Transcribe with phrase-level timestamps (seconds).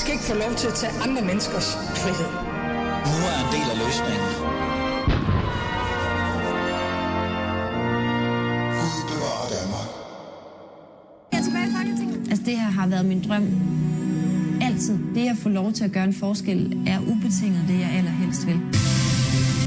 [0.00, 1.68] skal ikke få lov til at tage andre menneskers
[2.02, 2.30] frihed.
[3.10, 4.30] Nu er en del af løsningen.
[12.30, 13.46] Altså det her har været min drøm.
[14.62, 14.98] Altid.
[15.14, 18.60] Det at få lov til at gøre en forskel er ubetinget det, jeg allerhelst vil.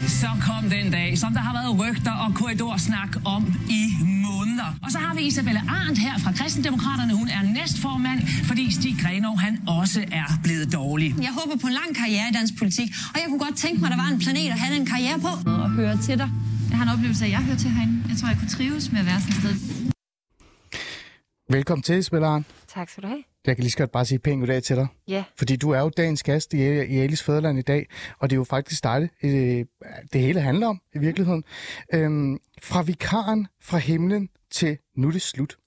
[0.07, 4.12] Så kom den dag, som der har været rygter og korridorsnak om i.
[4.83, 7.13] Og så har vi Isabella Arndt her fra Kristendemokraterne.
[7.21, 8.19] Hun er næstformand,
[8.49, 11.15] fordi Stig Grenov han også er blevet dårlig.
[11.27, 13.87] Jeg håber på en lang karriere i dansk politik, og jeg kunne godt tænke mig,
[13.87, 15.31] at der var en planet at have en karriere på.
[15.63, 16.29] Og høre til dig.
[16.69, 17.95] Jeg har en oplevelse af, at jeg hører til herinde.
[18.09, 19.55] Jeg tror, jeg kunne trives med at være sådan et sted.
[21.49, 22.45] Velkommen til, spilleren.
[22.75, 23.23] Tak skal du have.
[23.47, 24.87] Jeg kan lige så godt bare sige pænt goddag til dig.
[25.07, 25.23] Ja.
[25.37, 27.87] Fordi du er jo dagens gæst i, i Alis Fæderland i dag,
[28.19, 29.67] og det er jo faktisk dig, det,
[30.13, 31.43] det hele handler om i virkeligheden.
[31.93, 35.57] Øhm, fra vikaren fra himlen til nu er det slut.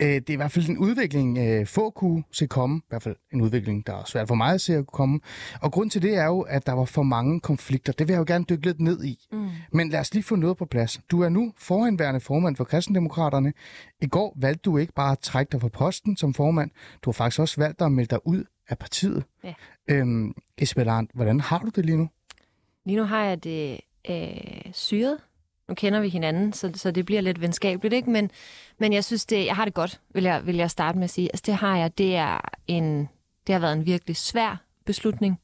[0.00, 2.78] Øh, det er i hvert fald en udvikling, øh, få kunne se komme.
[2.78, 5.20] I hvert fald en udvikling, der er svært for mig at se at komme.
[5.62, 7.92] Og grund til det er jo, at der var for mange konflikter.
[7.92, 9.18] Det vil jeg jo gerne dykke lidt ned i.
[9.32, 9.48] Mm.
[9.72, 11.00] Men lad os lige få noget på plads.
[11.10, 13.52] Du er nu forhenværende formand for Kristendemokraterne.
[14.00, 16.70] I går valgte du ikke bare at trække dig fra posten som formand.
[17.02, 19.24] Du har faktisk også valgt at melde dig ud af partiet.
[19.44, 19.54] Ja.
[19.88, 22.08] Øhm, Isabel Arndt, hvordan har du det lige nu?
[22.84, 25.18] Lige nu har jeg det øh, syret.
[25.70, 28.10] Nu kender vi hinanden, så, så det bliver lidt venskabeligt, ikke?
[28.10, 28.30] Men,
[28.78, 31.10] men jeg synes, det, jeg har det godt, vil jeg, vil jeg starte med at
[31.10, 31.28] sige.
[31.28, 31.98] Altså, det har jeg.
[31.98, 33.08] Det, er en,
[33.46, 35.40] det har været en virkelig svær beslutning.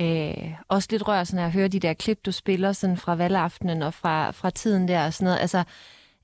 [0.00, 3.82] Øh, også lidt rør, når jeg hører de der klip, du spiller sådan fra valgaftenen
[3.82, 5.40] og fra, fra tiden der og sådan noget.
[5.40, 5.58] Altså,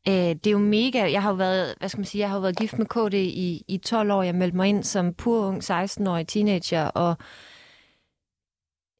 [0.08, 1.12] øh, det er jo mega...
[1.12, 3.14] Jeg har jo været, hvad skal man sige, jeg har jo været gift med KD
[3.14, 4.22] i, i 12 år.
[4.22, 7.16] Jeg meldte mig ind som pur ung 16-årig teenager, og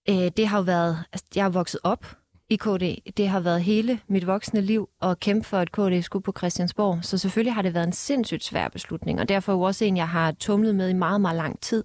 [0.08, 1.04] øh, det har jo været...
[1.12, 2.06] Altså, jeg har vokset op
[2.50, 3.10] i KD.
[3.16, 7.04] Det har været hele mit voksne liv at kæmpe for, at KD skulle på Christiansborg.
[7.04, 10.08] Så selvfølgelig har det været en sindssygt svær beslutning, og derfor jo også en, jeg
[10.08, 11.84] har tumlet med i meget, meget lang tid.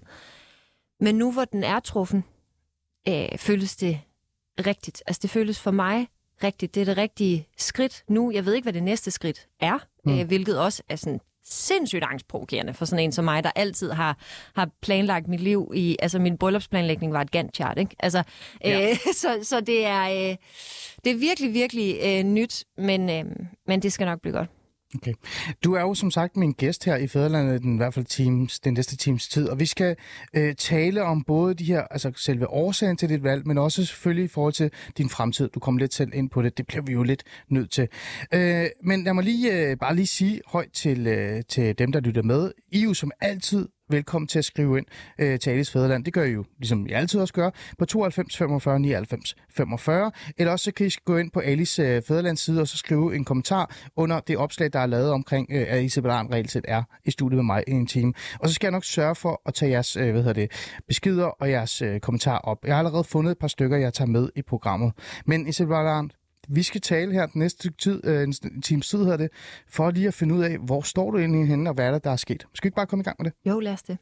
[1.00, 2.24] Men nu hvor den er truffen,
[3.08, 4.00] øh, føles det
[4.66, 5.02] rigtigt.
[5.06, 6.08] Altså det føles for mig
[6.44, 6.74] rigtigt.
[6.74, 8.30] Det er det rigtige skridt nu.
[8.30, 10.18] Jeg ved ikke, hvad det næste skridt er, mm.
[10.18, 14.18] øh, hvilket også er sådan sindssygt angstprovokerende for sådan en som mig, der altid har,
[14.54, 15.96] har planlagt mit liv i...
[15.98, 17.96] Altså, min bryllupsplanlægning var et Gantt-chart, ikke?
[17.98, 18.22] Altså,
[18.64, 18.90] ja.
[18.90, 20.36] øh, så, så det er, øh,
[21.04, 23.24] det er virkelig, virkelig øh, nyt, men, øh,
[23.66, 24.48] men det skal nok blive godt.
[24.94, 25.12] Okay.
[25.64, 28.60] Du er jo som sagt min gæst her i Fæderlandet den i hvert fald teams,
[28.60, 29.96] den næste times tid, og vi skal
[30.34, 34.24] øh, tale om både de her, altså selve årsagen til dit valg, men også selvfølgelig
[34.24, 35.48] i forhold til din fremtid.
[35.48, 37.88] Du kom lidt selv ind på det, det bliver vi jo lidt nødt til.
[38.34, 42.00] Øh, men lad mig lige øh, bare lige sige højt til, øh, til dem, der
[42.00, 42.52] lytter med.
[42.72, 44.86] I er jo som altid velkommen til at skrive ind
[45.18, 46.04] øh, til Alice Fæderland.
[46.04, 50.12] Det gør I jo, ligesom I altid også gør, på 92 45 99 45.
[50.38, 53.16] Eller også så kan I gå ind på Alice øh, Fæderlands side og så skrive
[53.16, 56.82] en kommentar under det opslag, der er lavet omkring, øh, at Isabel Arndt reelt er
[57.04, 58.12] i studiet med mig i en time.
[58.40, 60.50] Og så skal jeg nok sørge for at tage jeres øh, hvad hedder det,
[60.88, 62.58] beskeder og jeres øh, kommentarer op.
[62.66, 64.92] Jeg har allerede fundet et par stykker, jeg tager med i programmet.
[65.26, 66.12] Men Isabel Arndt,
[66.50, 69.28] vi skal tale her den næste stykke tid, øh, en times tid hedder det,
[69.68, 71.98] for lige at finde ud af, hvor står du egentlig henne, og hvad er der,
[71.98, 72.46] der er sket.
[72.54, 73.50] Skal vi ikke bare komme i gang med det?
[73.50, 73.98] Jo, lad os det.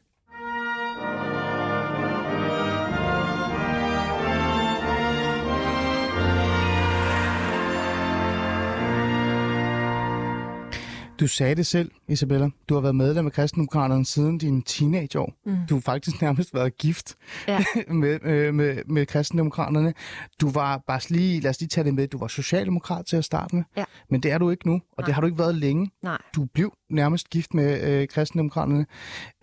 [11.19, 12.49] Du sagde det selv, Isabella.
[12.69, 15.33] Du har været medlem af Kristendemokraterne siden dine teenageår.
[15.45, 15.55] Mm.
[15.69, 17.15] Du har faktisk nærmest været gift
[17.47, 17.63] Ja.
[17.87, 19.93] med, øh, med, med Kristendemokraterne.
[20.41, 23.25] Du var bare lige, lad os lige tage det med, du var socialdemokrat til at
[23.25, 23.63] starte med.
[23.77, 23.83] Ja.
[24.09, 25.05] Men det er du ikke nu, og Nej.
[25.05, 25.91] det har du ikke været længe.
[26.03, 26.17] Nej.
[26.35, 28.85] Du blev nærmest gift med øh, Kristendemokraterne.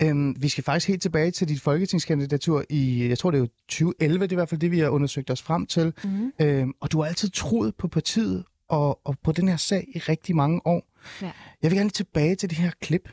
[0.03, 3.49] Øhm, vi skal faktisk helt tilbage til dit folketingskandidatur i, jeg tror det er jo
[3.69, 5.93] 2011, det er i hvert fald det, vi har undersøgt os frem til.
[6.05, 6.33] Mm-hmm.
[6.41, 9.99] Øhm, og du har altid troet på partiet og, og på den her sag i
[9.99, 10.83] rigtig mange år.
[11.23, 11.33] Ja.
[11.63, 13.09] Jeg vil gerne tilbage til det her klip.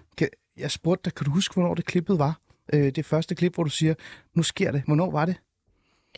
[0.58, 2.40] Jeg spurgte dig, kan du huske, hvornår det klippet var?
[2.74, 3.94] Øh, det første klip, hvor du siger,
[4.34, 4.84] nu sker det.
[4.86, 5.36] Hvornår var det?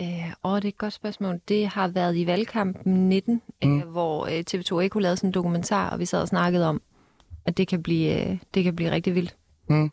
[0.01, 1.40] Øh, åh, det er et godt spørgsmål.
[1.47, 3.79] Det har været i valgkampen 19, mm.
[3.79, 6.81] øh, hvor øh, TV2 Eko lavede sådan en dokumentar, og vi sad og snakkede om,
[7.46, 9.35] at det kan blive, øh, det kan blive rigtig vildt.
[9.70, 9.91] Mm.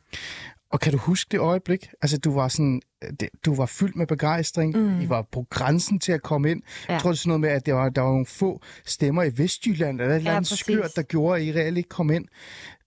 [0.73, 1.91] Og kan du huske det øjeblik?
[2.03, 2.83] Altså, du var sådan,
[3.21, 4.77] det, du var fyldt med begejstring.
[4.77, 5.01] Mm.
[5.01, 6.63] I var på grænsen til at komme ind.
[6.89, 6.93] Ja.
[6.93, 9.23] Jeg tror, det er sådan noget med, at der var, der var nogle få stemmer
[9.23, 10.59] i Vestjylland, eller et eller Ja, andet præcis.
[10.59, 12.25] skørt, der gjorde, at I reelt ikke kom ind.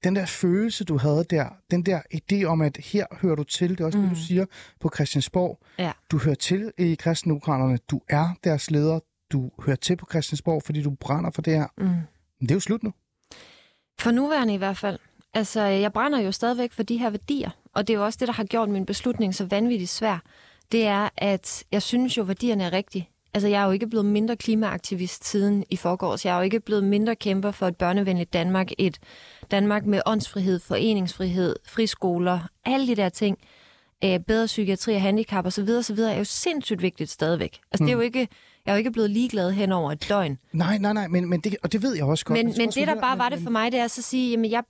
[0.03, 3.69] Den der følelse, du havde der, den der idé om, at her hører du til,
[3.69, 4.03] det er også mm.
[4.03, 4.45] det, du siger
[4.79, 5.59] på Christiansborg.
[5.79, 5.91] Ja.
[6.11, 7.77] Du hører til i kristendemokraterne.
[7.91, 8.99] Du er deres leder.
[9.31, 11.67] Du hører til på Christiansborg, fordi du brænder for det her.
[11.77, 11.85] Mm.
[11.85, 12.05] Men
[12.41, 12.93] det er jo slut nu.
[13.99, 14.99] For nuværende i hvert fald.
[15.33, 18.27] Altså, jeg brænder jo stadigvæk for de her værdier, og det er jo også det,
[18.27, 20.23] der har gjort min beslutning så vanvittigt svær.
[20.71, 23.09] Det er, at jeg synes jo, værdierne er rigtige.
[23.33, 26.25] Altså, jeg er jo ikke blevet mindre klimaaktivist siden i forgårs.
[26.25, 28.71] Jeg er jo ikke blevet mindre kæmper for et børnevenligt Danmark.
[28.77, 28.99] Et
[29.51, 33.37] Danmark med åndsfrihed, foreningsfrihed, friskoler, alle de der ting.
[34.03, 37.59] øh, bedre psykiatri og handicap osv., osv., er jo sindssygt vigtigt stadigvæk.
[37.71, 37.87] Altså, mm.
[37.87, 38.19] det er jo ikke,
[38.65, 40.37] jeg er jo ikke blevet ligeglad hen over et døgn.
[40.53, 42.37] Nej, nej, nej, men, men det, og det ved jeg også godt.
[42.37, 44.51] Men, men det, der bare var det for mig, det er så at sige, jamen
[44.51, 44.63] jeg,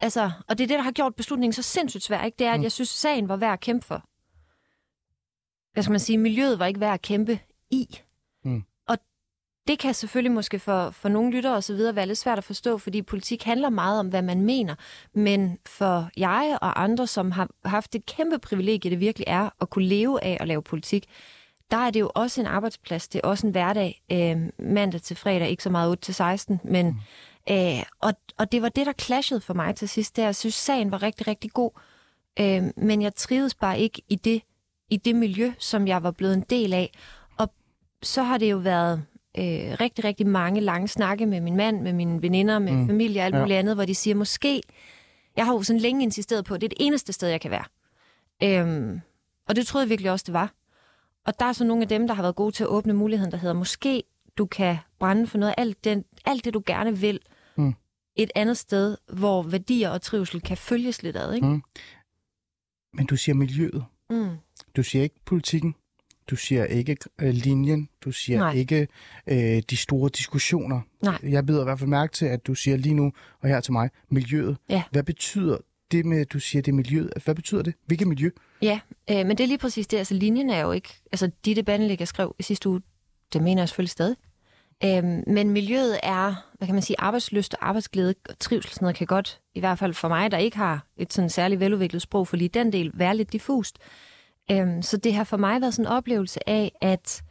[0.00, 2.36] altså, og det er det, der har gjort beslutningen så sindssygt svær, ikke?
[2.38, 2.62] det er, at Mm.
[2.62, 4.02] jeg synes, sagen var værd at kæmpe for.
[5.72, 7.38] Hvad skal man sige, miljøet var ikke værd at kæmpe
[7.70, 7.98] i.
[8.44, 8.62] Mm.
[8.88, 8.98] Og
[9.68, 12.44] det kan selvfølgelig måske for, for nogle lyttere og så videre være lidt svært at
[12.44, 14.74] forstå, fordi politik handler meget om, hvad man mener.
[15.14, 19.70] Men for jeg og andre, som har haft det kæmpe privilegie, det virkelig er at
[19.70, 21.04] kunne leve af at lave politik,
[21.70, 23.08] der er det jo også en arbejdsplads.
[23.08, 26.60] Det er også en hverdag, øh, mandag til fredag, ikke så meget 8 til 16,
[26.64, 26.94] men mm.
[27.50, 30.16] Øh, og, og det var det, der clashede for mig til sidst.
[30.16, 30.24] Der.
[30.24, 31.70] Jeg synes, sagen var rigtig, rigtig god,
[32.40, 34.42] øh, men jeg trivedes bare ikke i det,
[34.90, 36.90] i det miljø, som jeg var blevet en del af.
[37.38, 37.50] Og
[38.02, 39.02] så har det jo været
[39.38, 42.86] øh, rigtig, rigtig mange lange snakke med min mand, med mine veninder, med mm.
[42.86, 43.40] familie og alt Ja.
[43.40, 44.62] muligt andet, hvor de siger, måske,
[45.36, 47.50] jeg har jo sådan længe insisteret på, at det er det eneste sted, jeg kan
[47.50, 47.64] være.
[48.42, 49.00] Øhm,
[49.48, 50.52] og det troede jeg virkelig også, det var.
[51.26, 53.32] Og der er så nogle af dem, der har været gode til at åbne muligheden,
[53.32, 54.02] der hedder, måske
[54.38, 57.20] du kan brænde for noget alt, den, alt det, du gerne vil,
[57.58, 57.74] Mm.
[58.16, 61.46] et andet sted, hvor værdier og trivsel kan følges lidt ad, ikke?
[61.46, 61.62] Mm.
[62.94, 63.84] Men du siger miljøet.
[64.10, 64.28] Mm.
[64.76, 65.74] Du siger ikke politikken.
[66.30, 67.88] Du siger ikke øh, linjen.
[68.04, 68.52] Du siger Nej.
[68.52, 68.88] ikke
[69.26, 70.80] øh, de store diskussioner.
[71.02, 71.18] Nej.
[71.22, 73.72] Jeg byder i hvert fald mærke til, at du siger lige nu, og her til
[73.72, 74.56] mig, miljøet.
[74.68, 74.82] Ja.
[74.90, 75.58] Hvad betyder
[75.92, 77.12] det med, at du siger, det er miljøet?
[77.24, 77.74] Hvad betyder det?
[77.86, 78.30] Hvilket miljø?
[78.62, 79.96] Ja, øh, men det er lige præcis det.
[79.98, 80.88] Altså, linjen er jo ikke...
[81.12, 82.82] Altså, de debattenlæg, jeg skrev i sidste uge,
[83.32, 84.16] det mener jeg selvfølgelig stadig.
[84.84, 88.96] Øhm, men miljøet er, hvad kan man sige, arbejdsløst og arbejdsglæde og trivsel, sådan noget
[88.96, 92.28] kan godt, i hvert fald for mig, der ikke har et sådan særligt veludviklet sprog,
[92.28, 93.78] for lige den del, være lidt diffust.
[94.50, 97.22] Øhm, så det har for mig været sådan en oplevelse af, at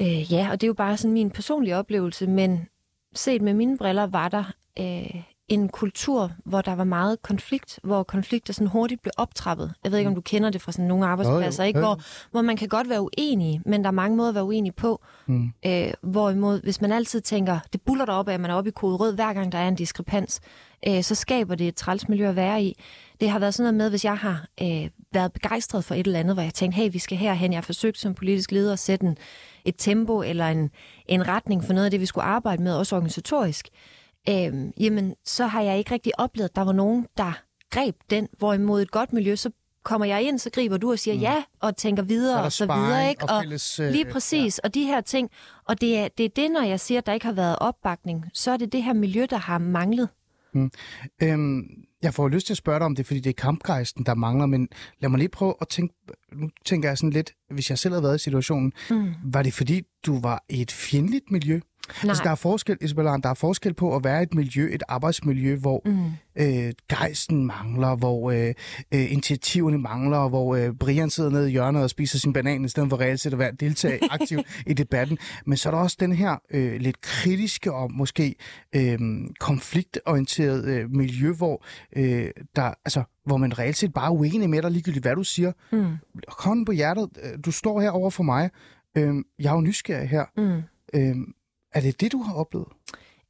[0.00, 2.68] øh, ja, og det er jo bare sådan min personlige oplevelse, men
[3.14, 4.44] set med mine briller var der
[4.78, 9.74] øh, en kultur, hvor der var meget konflikt, hvor konflikter sådan hurtigt blev optrappet.
[9.84, 11.80] Jeg ved ikke, om du kender det fra sådan nogle arbejdspladser, ikke?
[11.80, 12.00] Hvor,
[12.30, 15.00] hvor man kan godt være uenig, men der er mange måder at være uenig på.
[15.26, 15.52] Mm.
[15.66, 18.72] Øh, hvorimod, hvis man altid tænker, det buller derop af, at man er oppe i
[18.72, 20.40] kode rød, hver gang der er en diskrepans,
[20.88, 22.76] øh, så skaber det et træls miljø at være i.
[23.20, 26.20] Det har været sådan noget med, hvis jeg har øh, været begejstret for et eller
[26.20, 27.52] andet, hvor jeg tænkte, hey, vi skal herhen.
[27.52, 29.16] Jeg har forsøgt som politisk leder at sætte en,
[29.64, 30.70] et tempo eller en,
[31.06, 33.68] en retning for noget af det, vi skulle arbejde med, også organisatorisk.
[34.28, 38.28] Øh, jamen, så har jeg ikke rigtig oplevet, at der var nogen, der greb den,
[38.38, 39.50] hvorimod et godt miljø, så
[39.82, 41.20] kommer jeg ind, så griber du og siger mm.
[41.20, 43.08] ja, og tænker videre Er der og så videre.
[43.08, 43.24] Ikke?
[43.24, 45.30] og fælles, øh, lige præcis, og de her ting.
[45.64, 48.24] Og det er, det er det, når jeg siger, at der ikke har været opbakning,
[48.34, 50.08] så er det det her miljø, der har manglet.
[51.22, 51.66] Øhm,
[52.02, 54.46] jeg får lyst til at spørge dig om det, fordi det er kampgejsten, der mangler,
[54.46, 54.68] men
[55.00, 55.94] lad mig lige prøve at tænke,
[56.32, 59.14] nu tænker jeg sådan lidt, hvis jeg selv havde været i situationen, Mm.
[59.24, 61.60] var det fordi, du var i et fjendtligt miljø?
[62.04, 62.10] Nej.
[62.10, 65.56] Altså, der er forskel, Isabella, der er forskel på at være et miljø, et arbejdsmiljø,
[65.56, 66.06] hvor Mm.
[66.36, 68.54] øh, gejsten mangler, hvor øh,
[68.94, 72.68] øh, initiativerne mangler, hvor øh, Brian sidder nede i hjørnet og spiser sin banan, i
[72.68, 75.18] stedet for reelt set at være deltage aktivt i debatten.
[75.46, 78.34] Men så er der også den her øh, lidt kritiske og måske
[78.74, 78.98] øh,
[79.40, 81.64] konfliktorienteret øh, miljø, hvor,
[81.96, 85.22] øh, der, altså, hvor man reelt set bare er uenig med dig, ligegyldigt hvad du
[85.24, 85.52] siger.
[85.72, 85.86] Mm.
[86.28, 88.50] Hånden på hjertet, øh, du står her over for mig.
[88.96, 90.24] Øh, jeg er jo nysgerrig her.
[90.36, 90.62] Mm.
[90.94, 91.16] Øh,
[91.72, 92.68] er det det, du har oplevet?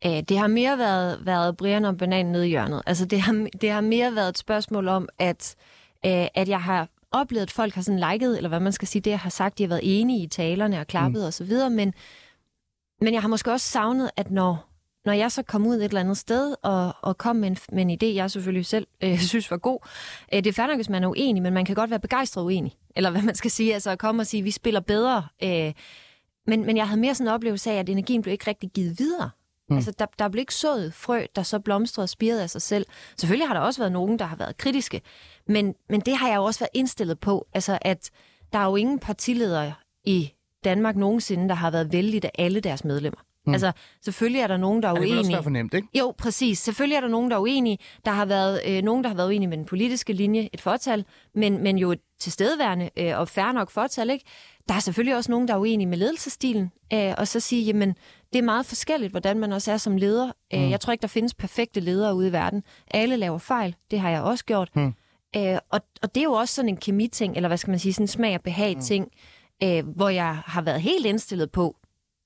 [0.05, 2.83] Æh, det har mere været, været Brian og bananen nede i hjørnet.
[2.87, 5.57] Altså, det har, det har mere været et spørgsmål om, at,
[6.07, 9.03] øh, at jeg har oplevet, at folk har sådan liket, eller hvad man skal sige,
[9.03, 11.27] det jeg har sagt, de har været enige i talerne og klappet mm.
[11.27, 11.95] og så videre, men,
[13.01, 14.69] men jeg har måske også savnet, at når,
[15.05, 17.83] når jeg så kom ud et eller andet sted og, og kom med en, med
[17.83, 19.79] en idé, jeg selvfølgelig selv øh, synes var god,
[20.35, 22.73] øh, det er færdigt, hvis man er uenig, men man kan godt være begejstret uenig,
[22.97, 25.73] eller hvad man skal sige, altså at komme og sige, vi spiller bedre, øh,
[26.49, 28.99] men, men jeg havde mere sådan en oplevelse af, at energien blev ikke rigtig givet
[28.99, 29.31] videre.
[29.71, 29.77] Mm.
[29.77, 32.87] Altså, der, der blev ikke sået frø, der så blomstrede og spirede af sig selv.
[33.17, 35.01] Selvfølgelig har der også været nogen, der har været kritiske,
[35.49, 37.47] men, men det har jeg jo også været indstillet på.
[37.55, 38.11] Altså, at
[38.53, 39.73] der er jo ingen partiledere
[40.05, 40.33] i
[40.65, 43.21] Danmark nogensinde, der har været vældigt af alle deres medlemmer.
[43.47, 43.53] Mm.
[43.53, 43.73] Altså,
[44.05, 45.33] selvfølgelig er der nogen, der er Er det vil også uenige.
[45.35, 45.89] være for nemt, ikke?
[45.99, 46.59] Jo, præcis.
[46.59, 47.79] Selvfølgelig er der nogen, der er uenige.
[48.05, 51.05] Der har været øh, nogen, der har været uenige med den politiske linje, et fortal,
[51.35, 54.25] men, men jo et tilstedeværende øh, og fair nok fortal, ikke?
[54.69, 57.97] Der er selvfølgelig også nogen, der er uenige med ledelsestilen, øh, og så sige, jamen,
[58.33, 60.27] det er meget forskelligt, hvordan man også er som leder.
[60.27, 60.59] Mm.
[60.59, 62.63] Øh, jeg tror ikke, der findes perfekte ledere ude i verden.
[62.91, 64.77] Alle laver fejl, det har jeg også gjort.
[64.77, 64.95] Mm.
[65.37, 67.93] Øh, og, og det er jo også sådan en kemiting, eller hvad skal man sige,
[67.93, 69.09] sådan en smag og behag ting,
[69.63, 69.69] mm.
[69.69, 71.77] øh, hvor jeg har været helt indstillet på,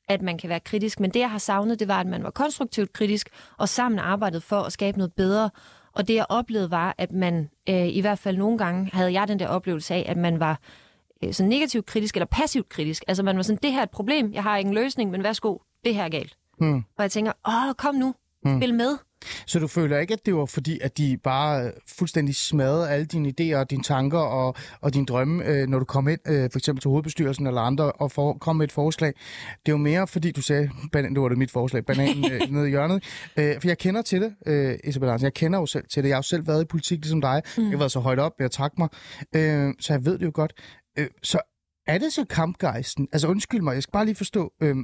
[0.09, 2.31] at man kan være kritisk, men det, jeg har savnet, det var, at man var
[2.31, 5.51] konstruktivt kritisk, og sammen arbejdede for at skabe noget bedre.
[5.93, 9.29] Og det, jeg oplevede, var, at man øh, i hvert fald nogle gange havde jeg
[9.29, 10.61] den der oplevelse af, at man var
[11.25, 13.05] øh, sådan negativt kritisk eller passivt kritisk.
[13.09, 15.23] Altså man var sådan, det her er et problem, jeg har ikke en løsning, men
[15.23, 16.37] værsgo, det her er galt.
[16.59, 16.77] Hmm.
[16.77, 18.15] Og jeg tænker, åh, kom nu,
[18.47, 18.99] spil med.
[19.47, 23.33] Så du føler ikke, at det var fordi, at de bare fuldstændig smadrede alle dine
[23.41, 26.59] idéer og dine tanker og, og dine drømme, øh, når du kom ind øh, for
[26.59, 29.13] eksempel til hovedbestyrelsen eller andre og for, kom med et forslag.
[29.67, 32.41] Det er jo mere, fordi du sagde, banan, det var det mit forslag, bananen øh,
[32.55, 33.05] nede i hjørnet.
[33.37, 35.25] Øh, for jeg kender til det, øh, Isabel Hansen.
[35.25, 36.09] Jeg kender jo selv til det.
[36.09, 37.43] Jeg har jo selv været i politik ligesom dig.
[37.57, 37.63] Mm.
[37.63, 38.89] Jeg har været så højt op, jeg trak mig.
[39.35, 40.53] Øh, så jeg ved det jo godt.
[40.99, 41.39] Øh, så
[41.87, 43.09] er det så kampgejsten?
[43.13, 44.53] Altså undskyld mig, jeg skal bare lige forstå.
[44.61, 44.77] Øh,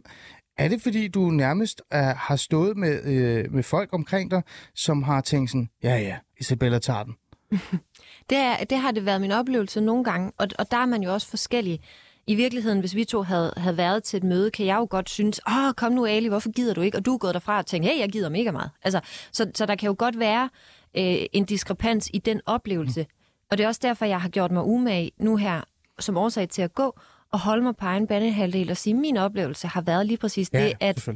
[0.58, 4.42] er det fordi, du nærmest uh, har stået med, uh, med folk omkring dig,
[4.74, 7.14] som har tænkt sådan, ja ja, Isabella tager den?
[8.30, 11.02] det, er, det har det været min oplevelse nogle gange, og, og der er man
[11.02, 11.80] jo også forskellig.
[12.26, 15.10] I virkeligheden, hvis vi to havde, havde været til et møde, kan jeg jo godt
[15.10, 16.98] synes, åh, kom nu Ali, hvorfor gider du ikke?
[16.98, 18.70] Og du er gået derfra og tænkt, hey, jeg gider mega meget.
[18.82, 19.00] Altså,
[19.32, 20.48] så, så der kan jo godt være
[20.96, 23.02] øh, en diskrepans i den oplevelse.
[23.02, 23.06] Mm.
[23.50, 25.62] Og det er også derfor, jeg har gjort mig umage nu her
[26.00, 26.98] som årsag til at gå,
[27.32, 30.50] at holde mig på egen banehalvdel og sige, at min oplevelse har været lige præcis
[30.52, 31.08] ja, det, at,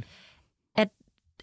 [0.77, 0.89] at,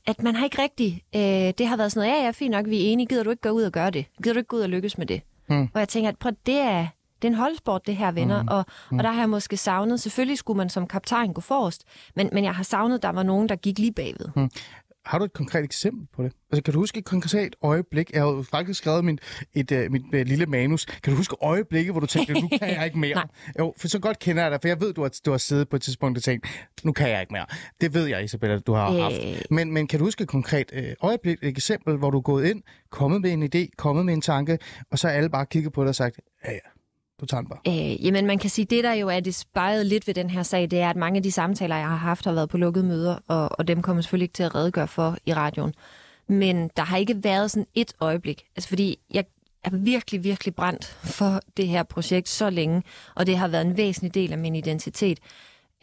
[0.07, 1.03] at man har ikke rigtig...
[1.15, 1.21] Øh,
[1.59, 3.43] det har været sådan noget, ja, ja, fint nok, vi er enige, gider du ikke
[3.43, 4.07] gå ud og gøre det?
[4.23, 5.23] Gider du ikke gå ud og lykkes med det?
[5.47, 5.69] Hmm.
[5.75, 6.87] Og jeg tænker, at prøv, det er,
[7.23, 8.43] det er en holdsport, det her, venner.
[8.43, 8.49] Mm.
[8.51, 8.99] Og, mm.
[8.99, 11.85] og der har jeg måske savnet, selvfølgelig skulle man som kaptajn gå forrest,
[12.17, 14.29] men, men jeg har savnet, at der var nogen, der gik lige bagved.
[14.37, 14.51] Mm.
[15.05, 16.33] Har du et konkret eksempel på det?
[16.51, 18.11] Altså, kan du huske et konkret øjeblik?
[18.13, 19.19] Jeg har jo faktisk skrevet min,
[19.55, 20.85] et, uh, mit uh, lille manus.
[20.85, 23.29] Kan du huske øjeblikket, hvor du tænkte, nu kan jeg ikke mere?
[23.59, 25.69] Jo, for så godt kender jeg dig, for jeg ved, du har, du har siddet
[25.69, 26.47] på et tidspunkt og tænkt,
[26.85, 27.47] nu kan jeg ikke mere.
[27.81, 29.03] Det ved jeg, Isabella, du har øh...
[29.03, 29.51] haft.
[29.51, 32.47] Men, men kan du huske et konkret uh, øjeblik, et eksempel, hvor du er gået
[32.47, 34.59] ind, kommet med en idé, kommet med en tanke,
[34.91, 36.59] og så er alle bare kigget på dig og sagt, ja, ja,
[37.27, 37.59] den bare?
[37.69, 40.43] Øh, jamen, man kan sige, det der jo er det spejlet lidt ved den her
[40.43, 42.85] sag, det er, at mange af de samtaler, jeg har haft, har været på lukkede
[42.85, 45.75] møder, og, og dem kommer selvfølgelig ikke til at redegøre for i radioen.
[46.29, 48.45] Men der har ikke været sådan et øjeblik.
[48.57, 49.25] Altså, fordi jeg
[49.65, 52.83] er virkelig, virkelig brændt for det her projekt så længe,
[53.15, 55.19] og det har været en væsentlig del af min identitet.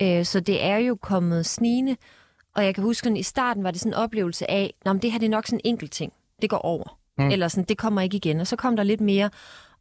[0.02, 1.96] Øh, så det er jo kommet snigende,
[2.56, 5.12] og jeg kan huske, at i starten var det sådan en oplevelse af, at det
[5.12, 6.14] her det er nok sådan en enkelt ting.
[6.42, 7.00] Det går over.
[7.18, 7.30] Mm.
[7.30, 8.40] Eller sådan, det kommer ikke igen.
[8.40, 9.30] Og så kom der lidt mere.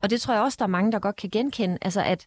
[0.03, 1.79] Og det tror jeg også, der er mange, der godt kan genkende.
[1.83, 2.27] Altså, at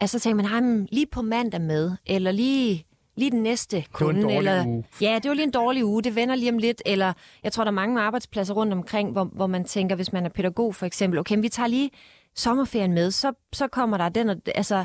[0.00, 2.86] altså, så tænker man, ham lige på mandag med, eller lige,
[3.16, 4.34] lige den næste kunde.
[4.34, 4.84] eller, uge.
[5.00, 6.82] Ja, det var lige en dårlig uge, det vender lige om lidt.
[6.86, 7.12] Eller
[7.42, 10.30] jeg tror, der er mange arbejdspladser rundt omkring, hvor, hvor man tænker, hvis man er
[10.30, 11.90] pædagog for eksempel, okay, vi tager lige
[12.34, 14.84] sommerferien med, så, så kommer der den, og, altså,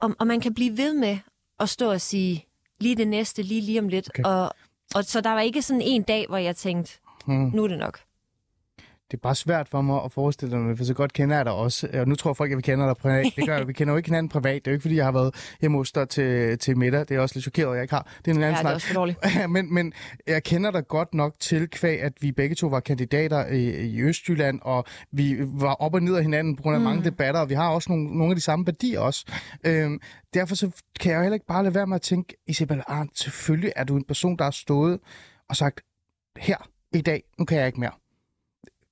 [0.00, 1.18] og, og man kan blive ved med
[1.60, 2.46] at stå og sige,
[2.80, 4.10] lige det næste, lige lige om lidt.
[4.10, 4.22] Okay.
[4.22, 4.52] Og,
[4.94, 7.50] og så der var ikke sådan en dag, hvor jeg tænkte, hmm.
[7.54, 8.00] nu er det nok
[9.10, 11.52] det er bare svært for mig at forestille mig, for så godt kender jeg dig
[11.52, 11.88] også.
[11.92, 13.32] Og nu tror folk, at vi kender dig privat.
[13.36, 14.54] Det gør Vi kender jo ikke hinanden privat.
[14.54, 17.00] Det er jo ikke, fordi jeg har været hjemme hos dig til, til middag.
[17.00, 18.14] Det er også lidt chokeret, at jeg ikke har.
[18.24, 18.64] Det er en anden ja, snak.
[18.64, 19.18] det er også for dårligt.
[19.54, 19.92] men, men
[20.26, 24.02] jeg kender dig godt nok til, kvæg, at vi begge to var kandidater i, i
[24.02, 26.84] Østjylland, og vi var op og ned af hinanden på grund af mm.
[26.84, 29.26] mange debatter, og vi har også nogle, nogle af de samme værdier også.
[29.64, 30.00] Øhm,
[30.34, 33.72] derfor så kan jeg heller ikke bare lade være med at tænke, Isabel Arndt, selvfølgelig
[33.76, 34.98] er du en person, der har stået
[35.48, 35.80] og sagt,
[36.36, 36.56] her
[36.94, 37.92] i dag, nu kan jeg ikke mere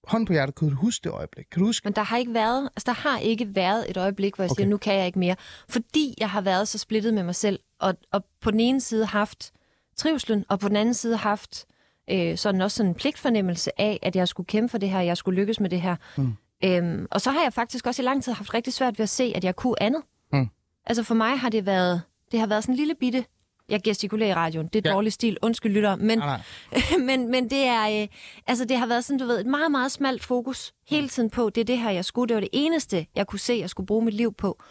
[0.06, 1.46] hånd på hjertet, kan du huske det øjeblik?
[1.52, 1.86] Kan du huske?
[1.86, 4.60] Men der har ikke været, altså der har ikke været et øjeblik, hvor jeg okay.
[4.60, 5.36] siger, nu kan jeg ikke mere.
[5.68, 9.06] Fordi jeg har været så splittet med mig selv, og, og på den ene side
[9.06, 9.52] haft
[9.96, 11.66] trivslen, og på den anden side haft
[12.10, 15.16] øh, sådan også sådan en pligtfornemmelse af, at jeg skulle kæmpe for det her, jeg
[15.16, 15.96] skulle lykkes med det her.
[16.16, 16.36] Mm.
[16.64, 19.08] Øhm, og så har jeg faktisk også i lang tid haft rigtig svært ved at
[19.08, 20.02] se, at jeg kunne andet.
[20.32, 20.48] Mm.
[20.86, 23.24] Altså for mig har det været, det har været sådan en lille bitte
[23.68, 24.66] jeg gestikulerer i radioen.
[24.66, 24.94] Det er ja.
[24.94, 25.38] dårlig stil.
[25.42, 25.96] Undskyld, lytter.
[25.96, 26.26] Men, nej,
[26.72, 26.98] nej.
[26.98, 28.02] men, men det er...
[28.02, 28.08] Øh,
[28.46, 31.50] altså, det har været sådan, du ved, et meget, meget smalt fokus hele tiden på,
[31.50, 32.28] det er det her, jeg skulle.
[32.28, 34.62] Det var det eneste, jeg kunne se, jeg skulle bruge mit liv på.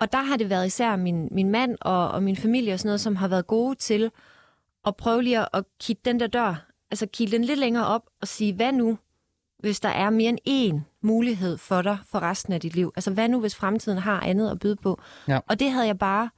[0.00, 2.88] Og der har det været især min, min mand og, og min familie og sådan
[2.88, 4.10] noget, som har været gode til
[4.86, 8.02] at prøve lige at, at kigge den der dør, altså kigge den lidt længere op
[8.20, 8.98] og sige, hvad nu,
[9.58, 12.92] hvis der er mere end én mulighed for dig for resten af dit liv?
[12.96, 15.00] Altså, hvad nu, hvis fremtiden har andet at byde på?
[15.28, 15.38] Ja.
[15.48, 16.30] Og det havde jeg bare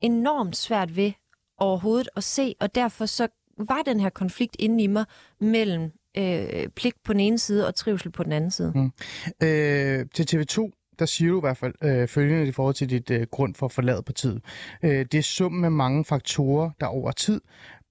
[0.00, 1.12] enormt svært ved
[1.58, 3.28] overhovedet at se, og derfor så
[3.58, 5.04] var den her konflikt inde i mig
[5.40, 8.72] mellem øh, pligt på den ene side og trivsel på den anden side.
[8.74, 8.92] Mm.
[9.42, 13.10] Øh, til TV2, der siger du i hvert fald øh, følgende i forhold til dit
[13.10, 14.42] øh, grund for at forlade partiet.
[14.82, 17.40] Øh, det er summen af mange faktorer, der over tid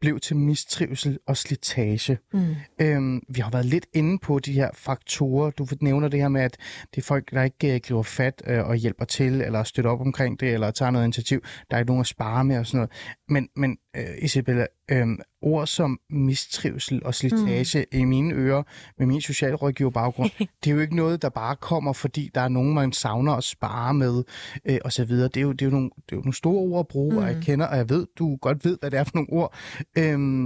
[0.02, 2.18] blev til mistrivsel og slitage.
[2.34, 2.56] Mm.
[2.82, 5.52] Øhm, vi har været lidt inde på de her faktorer.
[5.52, 6.58] Du nævner det her med, at
[6.96, 10.02] det er folk, der ikke uh, griber fat uh, og hjælper til, eller støtter op
[10.02, 11.42] omkring det, eller tager noget initiativ.
[11.70, 12.92] Der er ikke nogen at spare med og sådan noget.
[13.30, 18.00] Men, men uh, Isabella, um, ord som mistrivsel og slitage mm.
[18.00, 18.64] i mine ører
[18.98, 20.32] med min socialrådgiver baggrund,
[20.64, 23.44] det er jo ikke noget, der bare kommer, fordi der er nogen, man savner at
[23.44, 24.24] spare med
[24.66, 25.28] øh, og så videre.
[25.28, 27.14] Det er, jo, det, er jo nogle, det er jo nogle store ord at bruge,
[27.14, 27.18] mm.
[27.18, 27.42] og jeg mm.
[27.42, 29.56] kender, og jeg ved, du godt ved, hvad det er for nogle ord.
[29.98, 30.46] Øhm,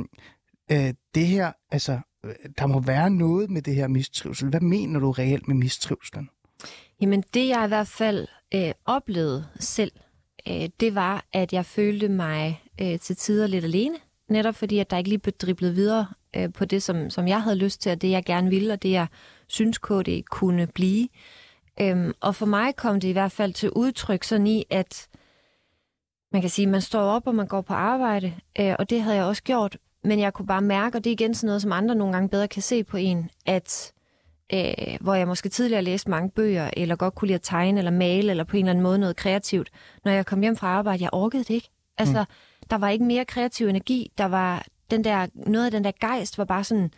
[0.71, 2.00] øh, det her, altså,
[2.57, 4.50] der må være noget med det her mistrivsel.
[4.50, 6.29] Hvad mener du reelt med mistrivselen?
[7.01, 9.91] Jamen, det jeg i hvert fald øh, oplevede selv,
[10.50, 13.95] øh, det var, at jeg følte mig øh, til tider lidt alene
[14.29, 17.41] netop fordi, at der ikke lige blev driblet videre øh, på det, som, som jeg
[17.41, 19.07] havde lyst til, og det jeg gerne ville, og det jeg
[19.47, 21.07] synes KD kunne blive.
[21.81, 25.07] Øhm, og for mig kom det i hvert fald til udtryk sådan i, at
[26.31, 29.15] man kan sige, man står op, og man går på arbejde, øh, og det havde
[29.15, 31.71] jeg også gjort, men jeg kunne bare mærke, og det er igen sådan noget, som
[31.71, 33.93] andre nogle gange bedre kan se på en, at
[34.53, 37.91] øh, hvor jeg måske tidligere læste mange bøger, eller godt kunne lide at tegne eller
[37.91, 39.69] male, eller på en eller anden måde noget kreativt.
[40.05, 41.69] Når jeg kom hjem fra arbejde, jeg orkede det ikke.
[41.98, 42.65] Altså, mm.
[42.69, 44.12] der var ikke mere kreativ energi.
[44.17, 46.91] Der var den der, noget af den der gejst var bare sådan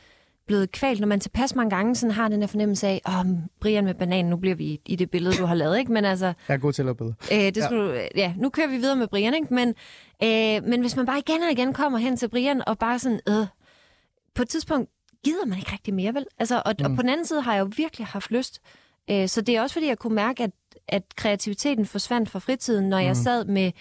[0.48, 3.26] blevet kvalt, når man tilpas mange gange sådan har den der fornemmelse af, åh, oh,
[3.62, 5.92] Brian med bananen, nu bliver vi i det billede, du har lavet, ikke?
[5.92, 6.26] Men altså...
[6.26, 7.68] Jeg er god til at lave øh, det ja.
[7.68, 9.54] Du, ja, nu kører vi videre med Brian, ikke?
[9.54, 9.70] Men,
[10.24, 13.20] øh, men hvis man bare igen og igen kommer hen til Brian, og bare sådan,
[13.30, 13.48] øh,
[14.36, 14.90] på et tidspunkt
[15.26, 16.26] gider man ikke rigtig mere, vel?
[16.40, 16.86] Altså, og, mm.
[16.86, 18.62] og på den anden side har jeg jo virkelig haft lyst.
[19.12, 20.52] Øh, så det er også fordi, jeg kunne mærke, at,
[20.88, 23.06] at kreativiteten forsvandt fra fritiden, når mm.
[23.06, 23.72] jeg sad med...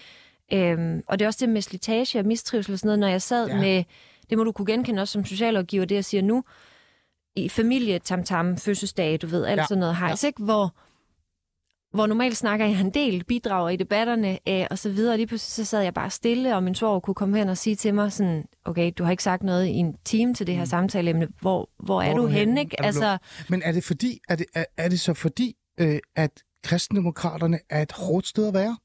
[0.53, 3.21] Øh, og det er også det med slitage og mistrivsel og sådan noget, når jeg
[3.21, 3.55] sad ja.
[3.55, 3.83] med...
[4.29, 6.43] Det må du kunne genkende også som socialrådgiver, det jeg siger nu.
[7.35, 9.65] I familie, tam-tam, fødselsdag, du ved, alt ja.
[9.65, 10.27] sådan noget hejs, ja.
[10.27, 10.43] ikke?
[10.43, 10.75] Hvor
[11.95, 15.17] hvor normalt snakker jeg en del, bidrager i debatterne øh, og så videre.
[15.17, 17.75] Lige pludselig så sad jeg bare stille, og min svår kunne komme hen og sige
[17.75, 20.61] til mig sådan, okay, du har ikke sagt noget i en time til det her
[20.61, 20.65] mm.
[20.65, 21.27] samtaleemne.
[21.41, 22.61] Hvor, hvor er hvor du henne?
[22.61, 22.75] Ikke?
[22.79, 23.17] Er altså...
[23.49, 27.81] Men er det fordi, er det, er, er det så fordi, øh, at kristendemokraterne er
[27.81, 28.77] et hårdt sted at være?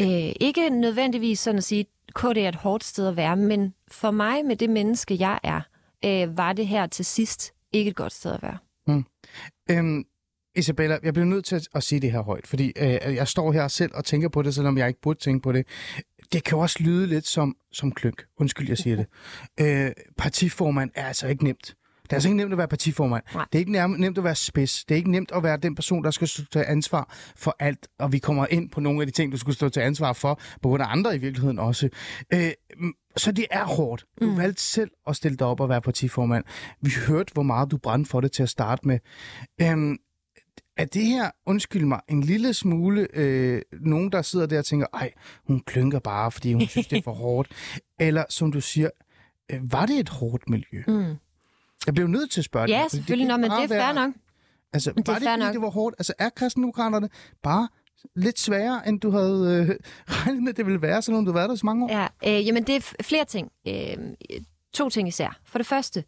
[0.00, 3.74] Øh, ikke nødvendigvis sådan at sige, at KD er et hårdt sted at være, men
[3.90, 5.60] for mig med det menneske, jeg er,
[6.04, 8.58] øh, var det her til sidst ikke et godt sted at være.
[8.86, 9.04] Mm.
[9.70, 10.04] Øhm,
[10.56, 13.52] Isabella, jeg bliver nødt til at, at sige det her højt, fordi øh, jeg står
[13.52, 15.66] her selv og tænker på det, selvom jeg ikke burde tænke på det.
[16.32, 18.24] Det kan også lyde lidt som, som klønk.
[18.40, 19.06] Undskyld, jeg siger det.
[19.60, 21.74] Øh, partiformand er altså ikke nemt.
[22.04, 23.22] Det er altså ikke nemt at være partiformand.
[23.34, 23.44] Nej.
[23.52, 24.84] Det er ikke nemt at være spids.
[24.84, 27.88] Det er ikke nemt at være den person, der skal stå til ansvar for alt.
[27.98, 30.40] Og vi kommer ind på nogle af de ting, du skulle stå til ansvar for,
[30.62, 31.88] på grund af andre i virkeligheden også.
[32.32, 32.50] Øh,
[33.16, 34.04] så det er hårdt.
[34.20, 34.36] Du mm.
[34.36, 36.44] valgte selv at stille dig op og være partiformand.
[36.80, 38.98] Vi hørte, hvor meget du brændte for det til at starte med.
[39.62, 39.96] Øh,
[40.76, 44.86] er det her, undskyld mig, en lille smule øh, nogen, der sidder der og tænker,
[44.94, 45.12] ej,
[45.46, 47.48] hun klynker bare, fordi hun synes, det er for hårdt?
[48.00, 48.90] Eller som du siger,
[49.52, 50.82] øh, var det et hårdt miljø?
[50.86, 51.14] Mm.
[51.86, 53.92] Jeg blev nødt til at spørge Ja, dig, selvfølgelig, det, Nå, men det er fair
[53.92, 54.14] nok.
[54.72, 55.94] Altså, det var det, fordi, det var hårdt?
[55.98, 57.08] Altså, er kristendemokraterne
[57.42, 57.68] bare
[58.16, 59.76] lidt sværere, end du havde øh,
[60.16, 61.90] regnet med, det ville være, selvom du har været der så mange år?
[61.90, 63.52] Ja, øh, jamen det er flere ting.
[63.68, 63.96] Øh,
[64.72, 65.40] to ting især.
[65.44, 66.04] For det første,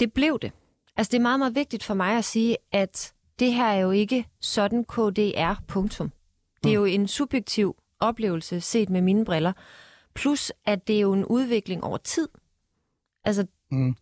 [0.00, 0.52] det blev det.
[0.96, 3.90] Altså, det er meget, meget vigtigt for mig at sige, at det her er jo
[3.90, 6.12] ikke sådan KDR, punktum.
[6.64, 9.52] Det er jo en subjektiv oplevelse set med mine briller.
[10.14, 12.28] Plus, at det er jo en udvikling over tid.
[13.24, 13.96] Altså, mm.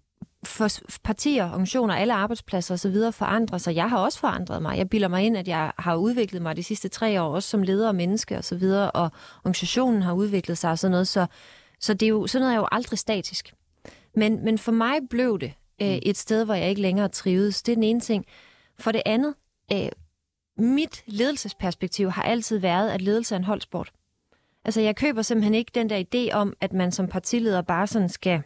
[0.45, 0.69] for
[1.05, 2.97] partier, organisationer, alle arbejdspladser osv.
[3.13, 3.75] forandrer sig.
[3.75, 4.79] Jeg har også forandret mig.
[4.79, 7.63] Jeg bilder mig ind, at jeg har udviklet mig de sidste tre år, også som
[7.63, 11.09] leder og menneske osv., og, og organisationen har udviklet sig og sådan noget.
[11.09, 11.27] Så,
[11.81, 13.55] så det er jo, sådan noget er jo aldrig statisk.
[14.15, 15.99] Men, men for mig blev det øh, mm.
[16.03, 17.63] et sted, hvor jeg ikke længere trivedes.
[17.63, 18.27] Det er den ene ting.
[18.81, 19.35] For det andet,
[19.73, 19.89] øh,
[20.59, 23.93] mit ledelsesperspektiv har altid været, at ledelse er en holdsport.
[24.65, 28.09] Altså, jeg køber simpelthen ikke den der idé om, at man som partileder bare sådan
[28.09, 28.43] skal,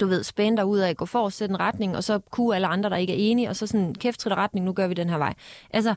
[0.00, 2.54] du ved, spænde dig ud af gå for og sætte en retning, og så kunne
[2.54, 5.10] alle andre, der ikke er enige, og så sådan, kæft retning, nu gør vi den
[5.10, 5.34] her vej.
[5.70, 5.94] Altså,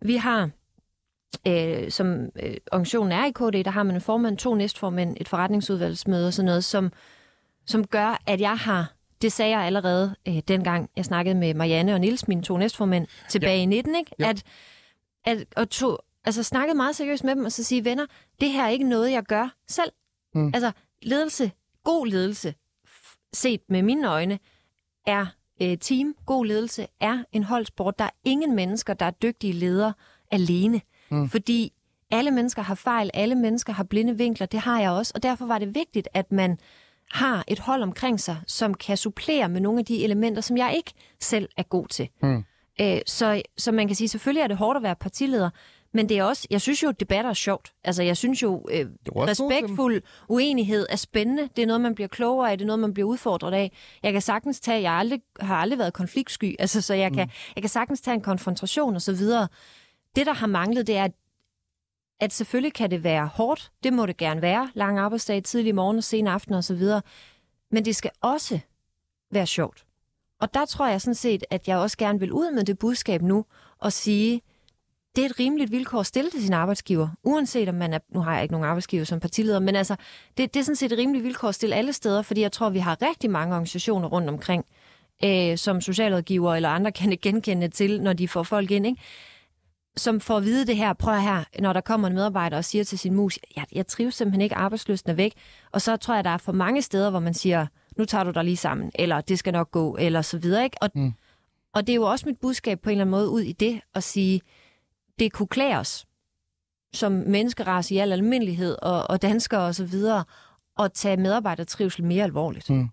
[0.00, 0.50] vi har,
[1.46, 5.28] øh, som øh, organisationen er i KD, der har man en formand, to næstformænd, et
[5.28, 6.92] forretningsudvalgsmøde og sådan noget, som,
[7.66, 11.94] som gør, at jeg har det sagde jeg allerede øh, dengang, jeg snakkede med Marianne
[11.94, 13.62] og Nils, mine to næstformænd, tilbage ja.
[13.62, 14.10] i 19, ikke?
[14.18, 14.28] Ja.
[14.28, 14.42] At,
[15.24, 18.06] at, og to, altså snakkede meget seriøst med dem, og så sige, venner,
[18.40, 19.92] det her er ikke noget, jeg gør selv.
[20.34, 20.46] Mm.
[20.54, 21.52] Altså, ledelse,
[21.84, 22.54] god ledelse,
[23.32, 24.38] set med mine øjne,
[25.06, 25.26] er
[25.62, 27.98] øh, team, god ledelse, er en holdsport.
[27.98, 29.92] Der er ingen mennesker, der er dygtige ledere
[30.30, 30.80] alene.
[31.10, 31.28] Mm.
[31.28, 31.72] Fordi
[32.10, 35.12] alle mennesker har fejl, alle mennesker har blinde vinkler, det har jeg også.
[35.14, 36.58] Og derfor var det vigtigt, at man
[37.12, 40.74] har et hold omkring sig, som kan supplere med nogle af de elementer, som jeg
[40.76, 42.08] ikke selv er god til.
[42.22, 42.44] Mm.
[42.80, 45.50] Øh, så, så man kan sige, selvfølgelig er det hårdt at være partileder,
[45.94, 47.72] men det er også, jeg synes jo, at debatter er sjovt.
[47.84, 51.48] Altså, jeg synes jo, øh, respektfuld uenighed er spændende.
[51.56, 53.72] Det er noget, man bliver klogere af, det er noget, man bliver udfordret af.
[54.02, 57.16] Jeg kan sagtens tage, jeg aldrig, har aldrig været konfliktsky, altså, så jeg, mm.
[57.16, 59.48] kan, jeg kan sagtens tage en konfrontation og så videre.
[60.16, 61.12] Det, der har manglet, det er, at
[62.22, 65.96] at selvfølgelig kan det være hårdt, det må det gerne være, lang arbejdsdag, tidlig morgen
[65.96, 66.82] og sen aften osv.,
[67.70, 68.58] men det skal også
[69.30, 69.84] være sjovt.
[70.40, 73.22] Og der tror jeg sådan set, at jeg også gerne vil ud med det budskab
[73.22, 73.44] nu
[73.78, 74.40] og sige,
[75.16, 78.20] det er et rimeligt vilkår at stille til sin arbejdsgiver, uanset om man er, nu
[78.20, 79.96] har jeg ikke nogen arbejdsgiver som partileder, men altså,
[80.36, 82.70] det, det er sådan set et rimeligt vilkår at stille alle steder, fordi jeg tror,
[82.70, 84.64] vi har rigtig mange organisationer rundt omkring,
[85.24, 89.02] øh, som socialrådgiver eller andre kan genkende til, når de får folk ind, ikke?
[89.96, 92.84] Som får at vide det her, prøv her, når der kommer en medarbejder og siger
[92.84, 95.34] til sin mus, jeg, jeg trives simpelthen ikke, arbejdsløsten er væk.
[95.72, 98.30] Og så tror jeg, der er for mange steder, hvor man siger, nu tager du
[98.30, 100.64] dig lige sammen, eller det skal nok gå, eller så videre.
[100.64, 100.76] Ikke?
[100.80, 101.12] Og, mm.
[101.74, 103.80] og det er jo også mit budskab på en eller anden måde ud i det,
[103.94, 104.40] at sige,
[105.18, 106.06] det kunne klæde os
[106.94, 110.24] som menneskerace i al almindelighed, og, og danskere og så videre,
[110.78, 112.70] at tage medarbejdertrivsel mere alvorligt.
[112.70, 112.88] Mm.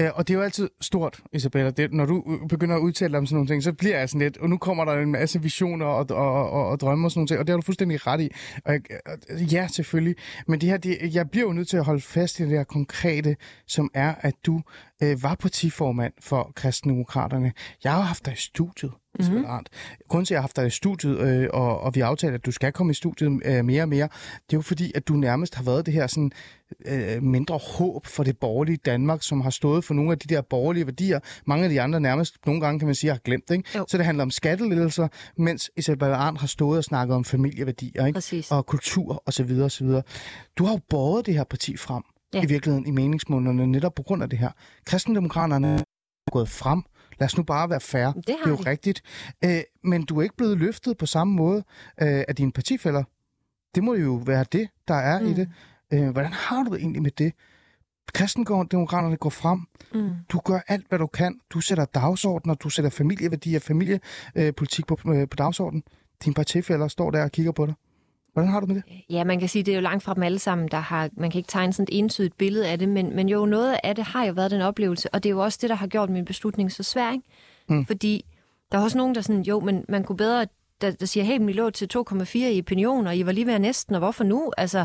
[0.00, 1.70] Ja, og det er jo altid stort, Isabella.
[1.70, 4.36] Det, når du begynder at udtale om sådan nogle ting, så bliver jeg sådan lidt,
[4.36, 7.28] og nu kommer der en masse visioner og, og, og, og drømme og sådan nogle
[7.28, 8.30] ting, og det har du fuldstændig ret i.
[8.64, 8.74] Og,
[9.52, 10.16] ja, selvfølgelig.
[10.46, 12.64] Men det her, det, jeg bliver jo nødt til at holde fast i det her
[12.64, 14.62] konkrete, som er, at du
[15.02, 17.52] øh, var partiformand for Kristendemokraterne.
[17.84, 18.92] Jeg har haft dig i studiet.
[19.18, 19.44] Mm-hmm.
[20.08, 22.34] Grunden til, at jeg har haft dig i studiet, øh, og, og vi har aftalt,
[22.34, 25.08] at du skal komme i studiet øh, mere og mere, det er jo fordi, at
[25.08, 26.32] du nærmest har været det her sådan,
[26.86, 30.40] øh, mindre håb for det borgerlige Danmark, som har stået for nogle af de der
[30.40, 33.50] borgerlige værdier, mange af de andre nærmest nogle gange, kan man sige, har glemt.
[33.50, 33.70] Ikke?
[33.88, 38.44] Så det handler om skattelettelser, mens Isabella Arndt har stået og snakket om familieværdier ikke?
[38.50, 39.60] og kultur osv.
[39.60, 39.88] osv.
[40.56, 42.02] Du har jo båret det her parti frem
[42.34, 42.42] ja.
[42.42, 44.50] i virkeligheden i meningsmålene netop på grund af det her.
[44.84, 45.74] Kristendemokraterne
[46.26, 46.82] er gået frem.
[47.20, 48.06] Lad os nu bare være fair.
[48.06, 48.70] Det, det er jo de.
[48.70, 49.02] rigtigt.
[49.42, 51.58] Æ, men du er ikke blevet løftet på samme måde
[52.02, 53.04] øh, af dine partifælder.
[53.74, 55.26] Det må jo være det, der er mm.
[55.26, 55.48] i det.
[55.92, 57.32] Æ, hvordan har du det egentlig med det?
[58.12, 59.60] Kristendemokraterne går frem.
[59.94, 60.10] Mm.
[60.28, 61.40] Du gør alt, hvad du kan.
[61.50, 65.82] Du sætter dagsordner, du sætter familieværdier, familiepolitik på, øh, på dagsordenen.
[66.24, 67.74] Dine partifælder står der og kigger på dig.
[68.34, 68.84] Hvordan har du med det?
[69.10, 71.30] Ja, man kan sige, det er jo langt fra dem alle sammen, der har, man
[71.30, 74.04] kan ikke tegne sådan et entydigt billede af det, men, men jo, noget af det
[74.04, 76.24] har jo været den oplevelse, og det er jo også det, der har gjort min
[76.24, 77.24] beslutning så svær, ikke?
[77.68, 77.86] Mm.
[77.86, 78.24] Fordi
[78.72, 80.46] der er også nogen, der sådan, jo, men man kunne bedre,
[80.80, 83.58] der, der siger, hey, vi lå til 2,4 i opinion, og I var lige ved
[83.58, 84.52] næsten, og hvorfor nu?
[84.58, 84.84] Altså,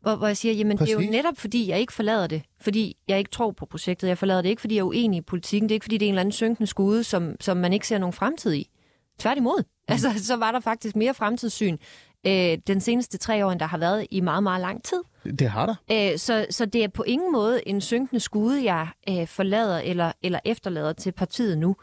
[0.00, 0.96] hvor, hvor jeg siger, jamen Præcis.
[0.96, 4.08] det er jo netop fordi, jeg ikke forlader det, fordi jeg ikke tror på projektet.
[4.08, 5.68] Jeg forlader det ikke, fordi jeg er uenig i politikken.
[5.68, 7.86] Det er ikke, fordi det er en eller anden synkende skude, som, som man ikke
[7.86, 8.70] ser nogen fremtid i.
[9.18, 9.58] Tværtimod.
[9.58, 9.70] Mm.
[9.92, 11.76] Altså, så var der faktisk mere fremtidssyn
[12.26, 15.02] øh, den seneste tre år, der har været i meget, meget lang tid.
[15.24, 15.74] Det har der.
[16.12, 20.12] Øh, så, så det er på ingen måde en synkende skude, jeg øh, forlader eller,
[20.22, 21.76] eller efterlader til partiet nu.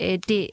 [0.00, 0.50] Øh, det,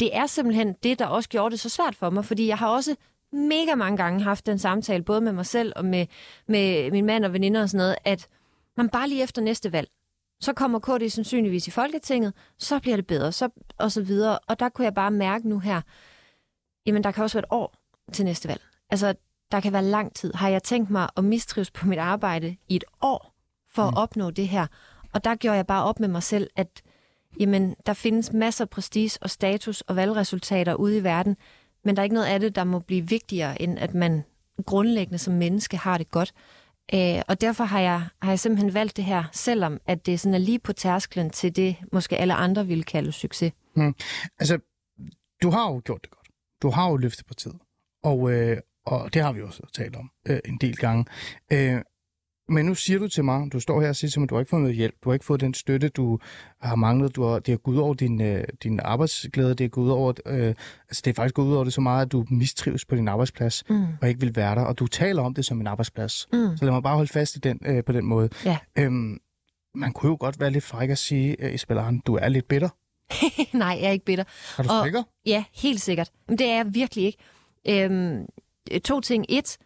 [0.00, 2.68] det er simpelthen det, der også gjorde det så svært for mig, fordi jeg har
[2.68, 2.96] også
[3.32, 6.06] mega mange gange haft den samtale, både med mig selv og med,
[6.46, 8.28] med min mand og veninder og sådan noget, at
[8.76, 9.88] man bare lige efter næste valg,
[10.40, 14.38] så kommer KD sandsynligvis i Folketinget, så bliver det bedre, så, og så videre.
[14.38, 15.80] Og der kunne jeg bare mærke nu her,
[16.86, 17.74] jamen der kan også være et år
[18.12, 18.62] til næste valg.
[18.90, 19.14] Altså,
[19.52, 20.34] der kan være lang tid.
[20.34, 23.34] Har jeg tænkt mig at mistrives på mit arbejde i et år
[23.74, 23.88] for mm.
[23.88, 24.66] at opnå det her?
[25.12, 26.82] Og der gjorde jeg bare op med mig selv, at
[27.40, 31.36] jamen, der findes masser af prestige og status og valgresultater ude i verden,
[31.84, 34.24] men der er ikke noget af det, der må blive vigtigere, end at man
[34.66, 36.34] grundlæggende som menneske har det godt.
[36.94, 40.34] Øh, og derfor har jeg, har jeg simpelthen valgt det her, selvom at det sådan
[40.34, 43.52] er lige på tærsklen til det, måske alle andre ville kalde succes.
[43.74, 43.94] Hmm.
[44.38, 44.58] Altså,
[45.42, 46.28] du har jo gjort det godt.
[46.62, 47.52] Du har jo løftet på tid.
[48.02, 48.56] Og, øh,
[48.88, 51.04] og det har vi også talt om øh, en del gange.
[51.52, 51.80] Øh,
[52.50, 54.40] men nu siger du til mig, du står her og siger til mig, du har
[54.40, 56.18] ikke fået noget hjælp, du har ikke fået den støtte, du
[56.60, 59.68] har manglet, du har, det har gået ud over din, øh, din arbejdsglæde, det er
[59.68, 60.54] gået ud over, øh,
[60.88, 63.08] altså det er faktisk gået ud over det så meget, at du mistrives på din
[63.08, 63.86] arbejdsplads, mm.
[64.02, 66.28] og ikke vil være der, og du taler om det som en arbejdsplads.
[66.32, 66.56] Mm.
[66.56, 68.28] Så lad mig bare holde fast i den, øh, på den måde.
[68.44, 68.58] Ja.
[68.78, 69.18] Øhm,
[69.74, 72.68] man kunne jo godt være lidt fræk at sige, uh, Isabella du er lidt bitter.
[73.56, 74.24] Nej, jeg er ikke bitter.
[74.58, 75.02] Er du og, sikker?
[75.26, 76.10] Ja, helt sikkert.
[76.28, 77.18] Men det er jeg virkelig ikke.
[77.68, 78.26] Øhm,
[78.84, 79.24] to ting.
[79.28, 79.58] Et,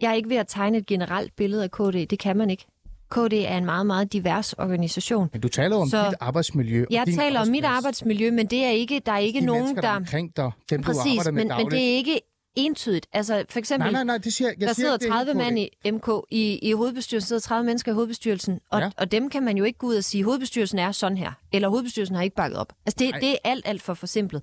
[0.00, 2.06] jeg er ikke ved at tegne et generelt billede af KD.
[2.10, 2.66] Det kan man ikke.
[3.10, 5.28] KD er en meget, meget divers organisation.
[5.32, 6.84] Men du taler om så dit arbejdsmiljø.
[6.90, 9.90] Jeg taler om mit arbejdsmiljø, men det er ikke, der er ikke de nogen, der...
[9.90, 12.20] omkring dig, dem Præcis, du arbejder med men, men det er ikke
[12.56, 13.06] entydigt.
[13.12, 15.70] Altså for eksempel, nej, nej, nej, det siger, jeg der siger, sidder 30 mand i
[15.90, 18.90] MK, i, i hovedbestyrelsen sidder 30 mennesker i hovedbestyrelsen, og, ja.
[18.96, 21.68] og dem kan man jo ikke gå ud og sige, hovedbestyrelsen er sådan her, eller
[21.68, 22.72] hovedbestyrelsen har ikke bakket op.
[22.86, 24.42] Altså det, det er alt, alt for forsimplet.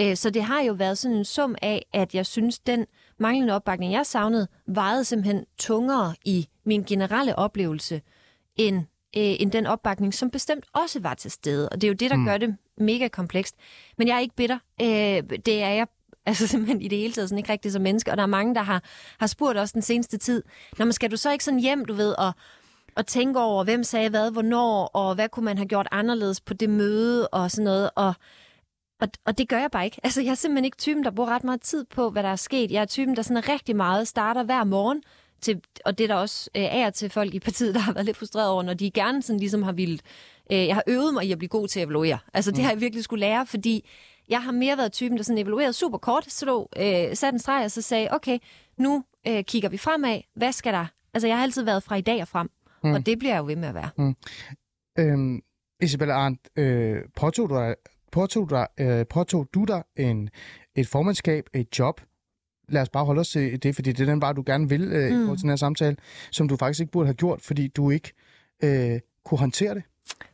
[0.00, 2.86] Øh, så det har jo været sådan en sum af, at jeg synes, den
[3.18, 8.02] manglende opbakning, jeg savnede, vejede simpelthen tungere i min generelle oplevelse,
[8.56, 8.76] end,
[9.16, 11.68] øh, end den opbakning, som bestemt også var til stede.
[11.68, 12.24] Og det er jo det, der mm.
[12.24, 13.56] gør det mega komplekst.
[13.98, 14.58] Men jeg er ikke bitter.
[14.80, 15.86] Øh, det er jeg
[16.26, 18.10] altså simpelthen i det hele taget sådan ikke rigtig som menneske.
[18.10, 18.82] Og der er mange, der har,
[19.18, 20.42] har spurgt os den seneste tid,
[20.78, 22.32] når man skal du så ikke sådan hjem, du ved, og,
[22.96, 26.54] og tænke over, hvem sagde hvad, hvornår, og hvad kunne man have gjort anderledes på
[26.54, 27.90] det møde, og sådan noget.
[27.96, 28.14] Og
[29.02, 30.00] og, og det gør jeg bare ikke.
[30.02, 32.36] Altså, jeg er simpelthen ikke typen, der bruger ret meget tid på, hvad der er
[32.36, 32.70] sket.
[32.70, 35.02] Jeg er typen, der sådan rigtig meget starter hver morgen,
[35.40, 38.06] til, og det er der også øh, er til folk i partiet, der har været
[38.06, 40.02] lidt frustreret over, når de gerne sådan ligesom har vildt.
[40.52, 42.18] Øh, jeg har øvet mig i at blive god til at evaluere.
[42.34, 42.64] Altså, det mm.
[42.64, 43.88] har jeg virkelig skulle lære, fordi
[44.28, 47.64] jeg har mere været typen, der sådan evaluerede super kort, så øh, satte en streg
[47.64, 48.38] og så sagde, okay,
[48.78, 50.20] nu øh, kigger vi fremad.
[50.36, 50.86] Hvad skal der?
[51.14, 52.50] Altså, jeg har altid været fra i dag og frem,
[52.84, 52.92] mm.
[52.92, 53.90] og det bliver jeg jo ved med at være.
[53.96, 54.16] Mm.
[54.98, 55.40] Øhm,
[55.82, 57.74] Isabella Arndt, øh, påtog du dig
[58.12, 60.28] påtog, dig, øh, påtog du dig en,
[60.74, 62.00] et formandskab, et job,
[62.68, 64.82] lad os bare holde os til det, fordi det er den bare, du gerne vil
[64.82, 65.32] øh, mm.
[65.32, 65.96] i den her samtale,
[66.30, 68.12] som du faktisk ikke burde have gjort, fordi du ikke
[68.62, 69.82] øh, kunne håndtere det.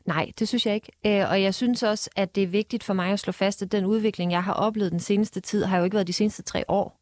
[0.07, 0.93] Nej, det synes jeg ikke.
[1.07, 3.73] Øh, og jeg synes også, at det er vigtigt for mig at slå fast, at
[3.73, 6.65] den udvikling, jeg har oplevet den seneste tid, har jo ikke været de seneste tre
[6.69, 7.01] år.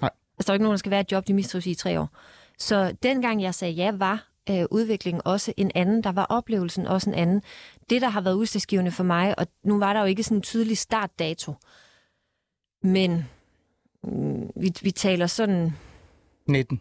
[0.00, 0.10] Nej.
[0.38, 1.74] Altså, der er jo ikke nogen, der skal være et job, de mistrives i i
[1.74, 2.08] tre år.
[2.58, 6.04] Så dengang jeg sagde ja, var øh, udviklingen også en anden.
[6.04, 7.42] Der var oplevelsen også en anden.
[7.90, 10.42] Det, der har været udslagsgivende for mig, og nu var der jo ikke sådan en
[10.42, 11.54] tydelig startdato,
[12.82, 13.24] men
[14.04, 15.72] mm, vi, vi taler sådan
[16.48, 16.80] 19.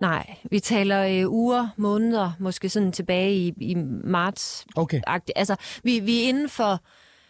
[0.00, 4.66] Nej, vi taler øh, uger, måneder, måske sådan tilbage i, i marts.
[4.76, 5.00] Okay.
[5.36, 6.80] Altså, vi, vi er inden for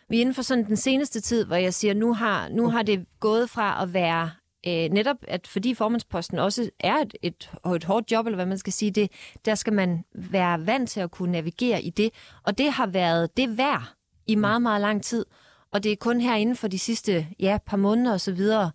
[0.08, 2.82] vi er inden for sådan den seneste tid, hvor jeg siger, nu har, nu har
[2.82, 4.30] det gået fra at være
[4.66, 8.58] øh, netop, at fordi formandsposten også er et, et, et hårdt job, eller hvad man
[8.58, 9.10] skal sige, det,
[9.44, 12.10] der skal man være vant til at kunne navigere i det.
[12.42, 13.82] Og det har været det værd
[14.26, 15.26] i meget, meget lang tid.
[15.72, 18.70] Og det er kun her inden for de sidste ja, par måneder og så videre,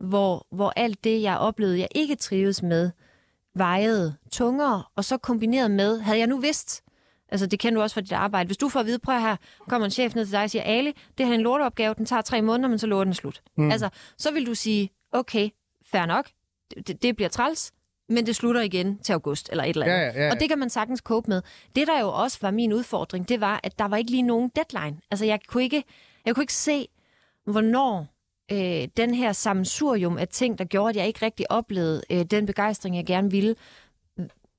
[0.00, 2.90] hvor, hvor alt det, jeg oplevede, jeg ikke trives med,
[3.54, 6.82] vejede tungere, og så kombineret med, havde jeg nu vidst,
[7.28, 9.36] altså det kender du også fra dit arbejde, hvis du får at vide, prøv her,
[9.68, 12.06] kommer en chef ned til dig og siger, Ali, det her er en lorteopgave, den
[12.06, 13.42] tager tre måneder, men så låter den slut.
[13.56, 13.70] Mm.
[13.70, 15.48] Altså, så vil du sige, okay,
[15.92, 16.28] fair nok,
[16.86, 17.72] det, det bliver træls,
[18.08, 19.96] men det slutter igen til august, eller et eller andet.
[19.96, 20.30] Ja, ja, ja.
[20.30, 21.42] Og det kan man sagtens cope med.
[21.76, 24.50] Det, der jo også var min udfordring, det var, at der var ikke lige nogen
[24.56, 25.00] deadline.
[25.10, 25.84] Altså, jeg kunne ikke,
[26.26, 26.88] jeg kunne ikke se,
[27.44, 28.06] hvornår
[28.52, 32.46] øh, den her sammensurium af ting, der gjorde, at jeg ikke rigtig oplevede øh, den
[32.46, 33.54] begejstring, jeg gerne ville.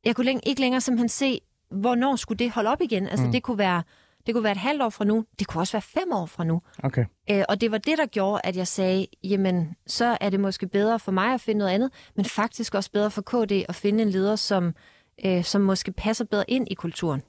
[0.06, 3.08] Jeg kunne læng- ikke længere simpelthen se, hvornår skulle det holde op igen.
[3.08, 3.32] Altså, mm.
[3.32, 3.84] det kunne være
[4.26, 5.26] det kunne være et halvt år fra nu.
[5.40, 6.62] Det kunne også være fem år fra nu.
[6.84, 7.06] Okay.
[7.30, 10.68] Øh, og det var det, der gjorde, at jeg sagde, jamen, så er det måske
[10.68, 14.02] bedre for mig at finde noget andet, men faktisk også bedre for KD at finde
[14.02, 14.76] en leder, som,
[15.26, 17.22] øh, som måske passer bedre ind i kulturen.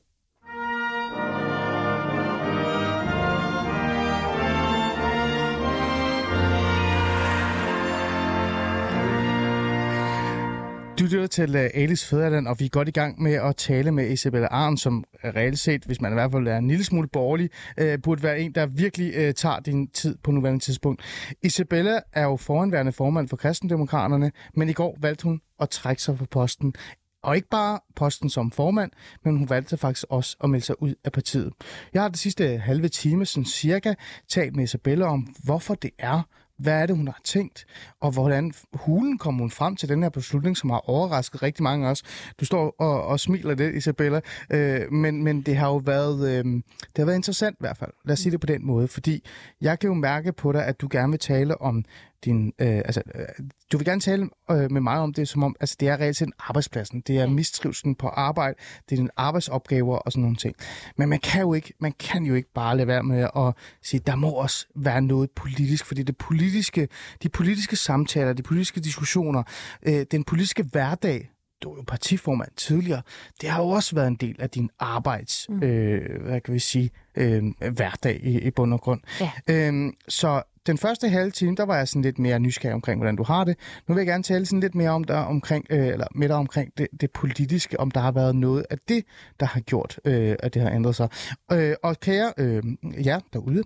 [10.99, 14.11] Du lytter til Alice Fæderland, og vi er godt i gang med at tale med
[14.11, 17.51] Isabella Arn, som reelt set, hvis man i hvert fald er en lille smule borgerlig,
[17.79, 21.03] øh, burde være en, der virkelig øh, tager din tid på nuværende tidspunkt.
[21.43, 26.19] Isabella er jo foranværende formand for Kristendemokraterne, men i går valgte hun at trække sig
[26.19, 26.75] fra posten.
[27.23, 28.91] Og ikke bare posten som formand,
[29.25, 31.53] men hun valgte faktisk også at melde sig ud af partiet.
[31.95, 33.95] Jeg har det sidste halve time, sådan cirka,
[34.29, 36.23] talt med Isabella om, hvorfor det er,
[36.59, 37.67] hvad er det, hun har tænkt,
[38.01, 41.87] og hvordan hulen kom hun frem til den her beslutning, som har overrasket rigtig mange
[41.87, 42.03] af os.
[42.41, 46.45] Du står og, og smiler lidt, Isabella, øh, men, men det har jo været, øh,
[46.45, 47.91] det har været interessant i hvert fald.
[48.05, 49.25] Lad os sige det på den måde, fordi
[49.61, 51.85] jeg kan jo mærke på dig, at du gerne vil tale om
[52.25, 53.25] din, øh, altså, øh,
[53.73, 56.17] du vil gerne tale øh, med mig om det, som om, altså det er reelt
[56.17, 58.55] set arbejdspladsen, det er mistrivselen på arbejde,
[58.89, 60.57] det er dine arbejdsopgaver og sådan nogle ting.
[60.97, 64.01] Men man kan jo ikke, man kan jo ikke bare lade være med at sige,
[64.07, 66.89] der må også være noget politisk, fordi det politiske,
[67.23, 69.43] de politiske samtaler, de politiske diskussioner,
[69.83, 71.31] øh, den politiske hverdag,
[71.63, 73.03] du er jo partiformand tidligere,
[73.41, 75.63] det har jo også været en del af din arbejds, mm.
[75.63, 79.01] øh, hvad kan vi sige, øh, hverdag i, i bund og grund.
[79.21, 79.31] Ja.
[79.49, 83.17] Øhm, så den første halve time, der var jeg sådan lidt mere nysgerrig omkring, hvordan
[83.17, 83.57] du har det.
[83.89, 86.37] Nu vil jeg gerne tale sådan lidt mere om dig omkring, øh, eller med dig
[86.37, 89.05] omkring det, det politiske, om der har været noget af det,
[89.41, 91.09] der har gjort, øh, at det har ændret sig.
[91.53, 92.63] Øh, og kære øh,
[93.05, 93.63] jer derude,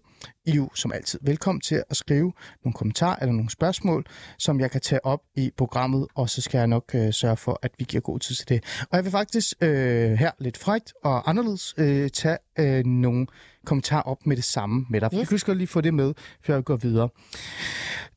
[0.47, 2.33] I er jo som altid velkommen til at skrive
[2.65, 4.07] nogle kommentarer eller nogle spørgsmål,
[4.39, 7.59] som jeg kan tage op i programmet, og så skal jeg nok øh, sørge for,
[7.63, 8.65] at vi giver god tid til det.
[8.91, 13.27] Og jeg vil faktisk øh, her lidt frægt og anderledes øh, tage øh, nogle
[13.64, 15.11] kommentar op med det samme med dig.
[15.14, 15.33] Yes.
[15.33, 17.09] Jeg kan lige få det med, før jeg går videre.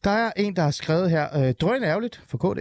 [0.04, 2.60] Der er en, der har skrevet her, øh, drøn ærgerligt for KD.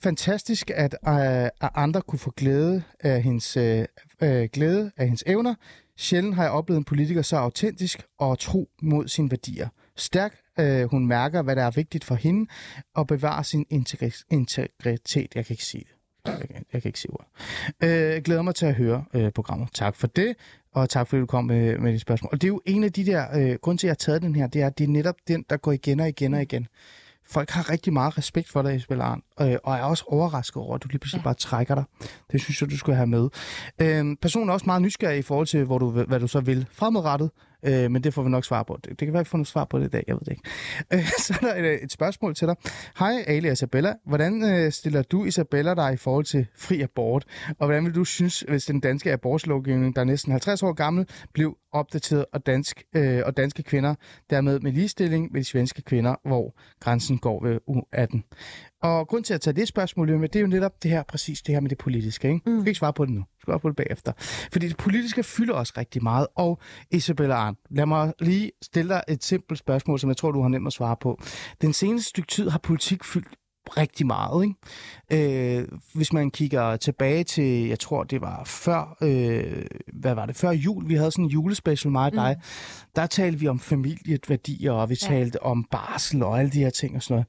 [0.00, 3.84] Fantastisk, at, øh, at andre kunne få glæde af hendes, øh,
[4.22, 5.54] øh, glæde af hendes evner.
[5.96, 9.68] Sjældent har jeg oplevet en politiker så autentisk og tro mod sine værdier.
[9.96, 12.50] Stærk, øh, hun mærker, hvad der er vigtigt for hende,
[12.94, 15.34] og bevarer sin integri- integritet.
[15.34, 15.94] Jeg kan ikke sige det.
[16.26, 17.26] Jeg kan, jeg kan ikke sige ord.
[17.82, 19.68] Øh, glæder mig til at høre øh, programmet.
[19.74, 20.34] Tak for det,
[20.72, 22.28] og tak fordi du kom med, med de spørgsmål.
[22.32, 24.22] Og det er jo en af de der, øh, grund til at jeg har taget
[24.22, 26.42] den her, det er, at det er netop den, der går igen og igen og
[26.42, 26.66] igen.
[27.26, 30.74] Folk har rigtig meget respekt for dig, Isabel Arn, øh, og er også overrasket over,
[30.74, 31.24] at du lige pludselig ja.
[31.24, 31.84] bare trækker dig.
[32.32, 33.28] Det synes jeg, du skulle have med.
[33.78, 36.66] Øh, personen er også meget nysgerrig i forhold til, hvor du, hvad du så vil
[36.72, 37.30] fremadrettet,
[37.64, 38.78] øh, men det får vi nok svar på.
[38.84, 40.20] Det, det kan være, at vi får noget svar på det i dag, jeg ved
[40.20, 40.42] det ikke.
[40.92, 42.56] Øh, så er der et, et spørgsmål til dig.
[42.98, 43.94] Hej Ali og Isabella.
[44.06, 47.24] Hvordan øh, stiller du Isabella dig i forhold til fri abort?
[47.48, 51.08] Og hvordan vil du synes, hvis den danske abortlovgivning, der er næsten 50 år gammel,
[51.34, 53.94] blev opdateret og, dansk, øh, og danske kvinder
[54.30, 58.24] dermed med ligestilling med de svenske kvinder, hvor grænsen går ved u 18?
[58.82, 61.42] Og grund til at tage det spørgsmål med, det er jo netop det her, præcis
[61.42, 62.28] det her med det politiske.
[62.28, 62.40] Ikke?
[62.46, 62.56] Mm.
[62.56, 63.24] Du kan ikke svare på det nu.
[63.46, 64.12] Det bagefter.
[64.52, 66.26] Fordi det politiske fylder også rigtig meget.
[66.34, 70.42] Og Isabella Arndt, lad mig lige stille dig et simpelt spørgsmål, som jeg tror, du
[70.42, 71.20] har nemt at svare på.
[71.60, 73.28] Den seneste stykke tid har politik fyldt
[73.76, 74.44] rigtig meget.
[74.44, 75.58] Ikke?
[75.60, 80.36] Øh, hvis man kigger tilbage til, jeg tror det var før, øh, hvad var det,
[80.36, 82.44] før jul, vi havde sådan en julespecial, mig og dig, mm.
[82.96, 85.06] der talte vi om familieværdier, og vi ja.
[85.06, 87.26] talte om barsel og alle de her ting og sådan noget.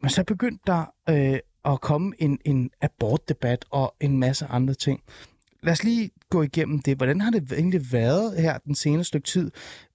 [0.00, 5.00] Men så begyndte der øh, at komme en, en abortdebat og en masse andre ting.
[5.62, 6.96] Lad os lige gå igennem det.
[6.96, 9.50] Hvordan har det egentlig været her den seneste stykke tid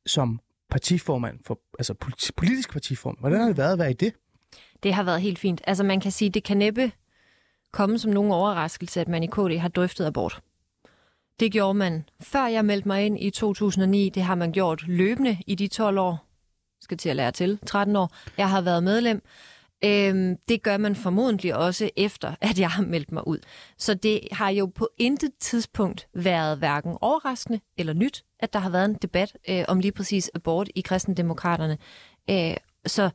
[0.06, 1.94] som partiformand, for, altså
[2.38, 3.20] politisk partiformand?
[3.20, 4.14] Hvordan har det været at være i det?
[4.84, 5.62] Det har været helt fint.
[5.68, 6.92] Altså man kan sige, det kan næppe
[7.72, 10.42] komme som nogen overraskelse, at man i KD har drøftet abort.
[11.40, 14.10] Det gjorde man før jeg meldte mig ind i 2009.
[14.10, 16.28] Det har man gjort løbende i de 12 år.
[16.82, 17.60] Skal til at lære til.
[17.66, 18.12] 13 år.
[18.38, 19.22] Jeg har været medlem.
[19.86, 23.40] Øhm, det gør man formodentlig også efter, at jeg har meldt mig ud.
[23.78, 28.70] Så det har jo på intet tidspunkt været hverken overraskende eller nyt, at der har
[28.70, 31.78] været en debat øh, om lige præcis abort i kristendemokraterne.
[32.30, 33.10] Øh, så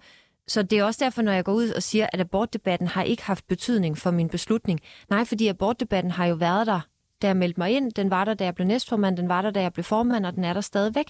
[0.48, 3.22] så det er også derfor, når jeg går ud og siger, at abortdebatten har ikke
[3.22, 4.80] haft betydning for min beslutning.
[5.10, 6.80] Nej, fordi abortdebatten har jo været der,
[7.22, 7.92] da jeg meldte mig ind.
[7.92, 9.16] Den var der, da jeg blev næstformand.
[9.16, 11.06] Den var der, da jeg blev formand, og den er der stadigvæk.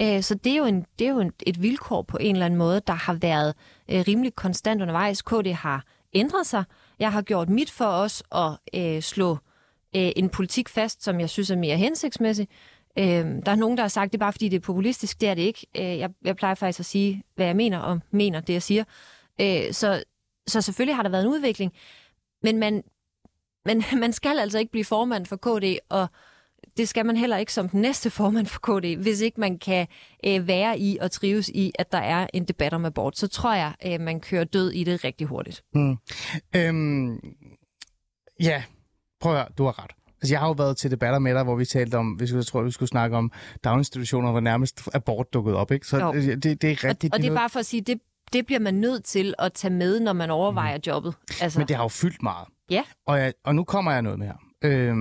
[0.00, 2.58] Øh, så det er jo, en, det er jo et vilkår på en eller anden
[2.58, 3.54] måde, der har været
[3.90, 5.22] øh, rimelig konstant undervejs.
[5.22, 6.64] KD har ændret sig.
[6.98, 9.32] Jeg har gjort mit for os at øh, slå
[9.96, 12.48] øh, en politik fast, som jeg synes er mere hensigtsmæssig.
[12.98, 13.04] Øh,
[13.46, 15.20] der er nogen, der har sagt, det er bare fordi, det er populistisk.
[15.20, 15.66] Det er det ikke.
[15.78, 18.84] Øh, jeg, jeg plejer faktisk at sige, hvad jeg mener, og mener det, jeg siger.
[19.40, 20.02] Øh, så,
[20.46, 21.72] så selvfølgelig har der været en udvikling,
[22.42, 22.82] men man,
[23.64, 26.08] men man skal altså ikke blive formand for KD, og
[26.76, 29.86] det skal man heller ikke som den næste formand for KD, hvis ikke man kan
[30.26, 33.18] øh, være i og trives i, at der er en debat om abort.
[33.18, 35.62] Så tror jeg, øh, man kører død i det rigtig hurtigt.
[35.74, 35.96] Mm.
[36.56, 37.20] Øhm,
[38.40, 38.62] ja,
[39.20, 39.90] prøv at høre, du har ret.
[40.22, 42.46] Altså, jeg har jo været til debatter med dig, hvor vi talte om, hvis jeg
[42.46, 43.32] tror, vi skulle snakke om
[43.64, 45.86] daginstitutioner, hvor nærmest abort dukket op, ikke?
[45.86, 46.12] Så jo.
[46.12, 47.14] det, det er rigtigt.
[47.14, 48.00] Og, og det er bare for at sige, det,
[48.32, 50.82] det bliver man nødt til at tage med, når man overvejer mm.
[50.86, 51.14] jobbet.
[51.40, 51.58] Altså.
[51.58, 52.48] Men det har jo fyldt meget.
[52.70, 52.82] Ja.
[53.06, 54.96] Og, jeg, og nu kommer jeg noget med her øh,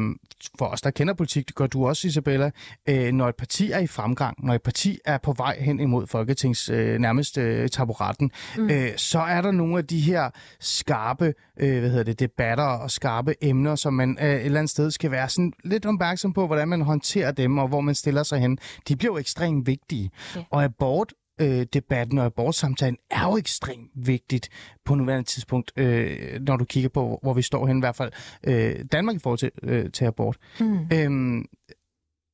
[0.58, 2.52] for os, der kender politik, det gør du også, Isabella,
[2.90, 6.08] øh, når et parti er i fremgang, når et parti er på vej hen imod
[6.08, 8.70] Folketings øh, nærmeste øh, taburetten, mm.
[8.70, 12.92] øh, så er der nogle af de her skarpe øh, hvad hedder det, debatter og
[12.92, 16.48] skarpe emner, som man øh, et eller andet sted skal være sådan lidt opmærksom på,
[16.48, 18.58] hvordan man håndterer dem, og hvor man stiller sig hen.
[18.88, 20.12] De bliver jo ekstremt vigtige.
[20.36, 20.44] Ja.
[20.50, 24.50] Og abort øh, debatten og abortsamtalen er jo ekstremt vigtigt
[24.86, 28.12] på nuværende tidspunkt, øh, når du kigger på, hvor vi står hen, i hvert fald
[28.44, 30.38] øh, Danmark i forhold til, øh, til abort.
[30.60, 30.80] Mm.
[30.94, 31.46] Øhm,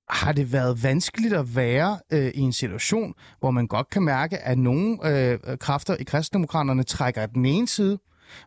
[0.09, 4.37] har det været vanskeligt at være øh, i en situation, hvor man godt kan mærke,
[4.37, 7.99] at nogle øh, kræfter i kristendemokraterne trækker den ene side,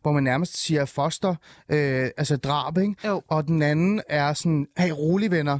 [0.03, 1.35] hvor man nærmest siger foster,
[1.68, 2.94] øh, altså drab, ikke?
[3.07, 3.23] Jo.
[3.29, 5.59] og den anden er sådan, hey, rolig venner,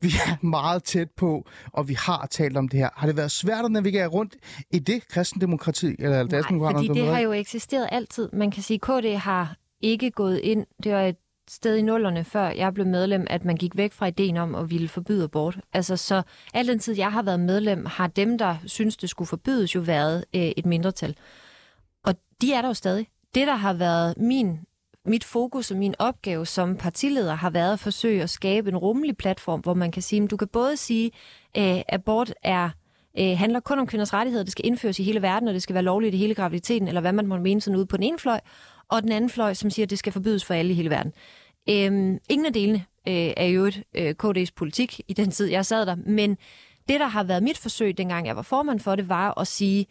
[0.00, 2.88] vi er meget tæt på, og vi har talt om det her.
[2.96, 4.36] Har det været svært at navigere rundt
[4.70, 5.86] i det kristendemokrati?
[5.98, 8.28] Eller Nej, fordi det har jo eksisteret altid.
[8.32, 10.66] Man kan sige, at KD har ikke gået ind.
[10.84, 11.16] Det var et
[11.50, 14.70] sted i nullerne, før jeg blev medlem, at man gik væk fra ideen om at
[14.70, 15.60] ville forbyde abort.
[15.72, 16.22] Altså, så
[16.54, 19.80] al den tid, jeg har været medlem, har dem, der synes, det skulle forbydes, jo
[19.80, 21.16] været øh, et mindretal.
[22.04, 23.08] Og de er der jo stadig.
[23.34, 24.58] Det, der har været min
[25.06, 29.16] mit fokus og min opgave som partileder har været at forsøge at skabe en rummelig
[29.16, 31.10] platform, hvor man kan sige, at du kan både sige,
[31.54, 32.70] at abort er
[33.18, 35.74] øh, handler kun om kvinders rettigheder, det skal indføres i hele verden, og det skal
[35.74, 38.18] være lovligt i hele graviditeten, eller hvad man må mene sådan ude på den ene
[38.18, 38.40] fløj,
[38.88, 41.12] og den anden fløj, som siger, at det skal forbydes for alle i hele verden.
[41.70, 45.66] Øhm, ingen af delene øh, er jo et øh, KD's politik i den tid, jeg
[45.66, 46.36] sad der, men
[46.88, 49.86] det, der har været mit forsøg, dengang jeg var formand for det, var at sige,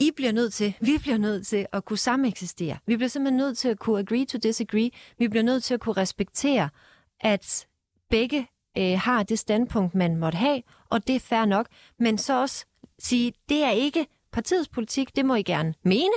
[0.00, 2.78] i bliver nødt til, vi bliver nødt til at kunne sameksistere.
[2.86, 4.90] Vi bliver simpelthen nødt til at kunne agree to disagree.
[5.18, 6.68] Vi bliver nødt til at kunne respektere,
[7.20, 7.66] at
[8.10, 8.46] begge
[8.78, 11.66] øh, har det standpunkt, man måtte have, og det er fair nok.
[11.98, 12.66] Men så også
[12.98, 16.12] sige, det er ikke partiets politik, det må I gerne mene,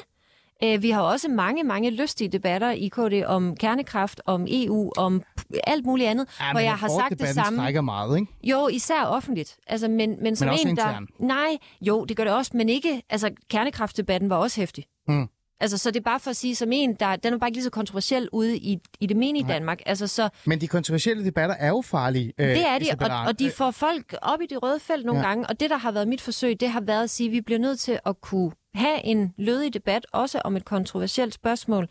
[0.82, 5.22] vi har også mange, mange lystige debatter i KD om kernekraft, om EU, om
[5.64, 7.60] alt muligt andet, ja, hvor jeg har sagt det samme.
[7.60, 8.32] trækker meget, ikke?
[8.44, 9.58] Jo, især offentligt.
[9.68, 10.90] Altså, men, men, som men også en, der...
[10.90, 11.08] Intern.
[11.20, 13.02] Nej, jo, det gør det også, men ikke...
[13.10, 14.86] Altså, kernekraftdebatten var også hæftig.
[15.08, 15.28] Hmm.
[15.64, 17.58] Altså, så det er bare for at sige, som en, der, den er bare ikke
[17.58, 19.82] lige så kontroversiel ude i, i det menige Danmark.
[19.86, 22.34] Altså, så, Men de kontroversielle debatter er jo farlige.
[22.38, 25.22] Øh, det er de, og, og de får folk op i det røde felt nogle
[25.22, 25.28] ja.
[25.28, 25.48] gange.
[25.48, 27.60] Og det, der har været mit forsøg, det har været at sige, at vi bliver
[27.60, 31.88] nødt til at kunne have en lødig debat, også om et kontroversielt spørgsmål,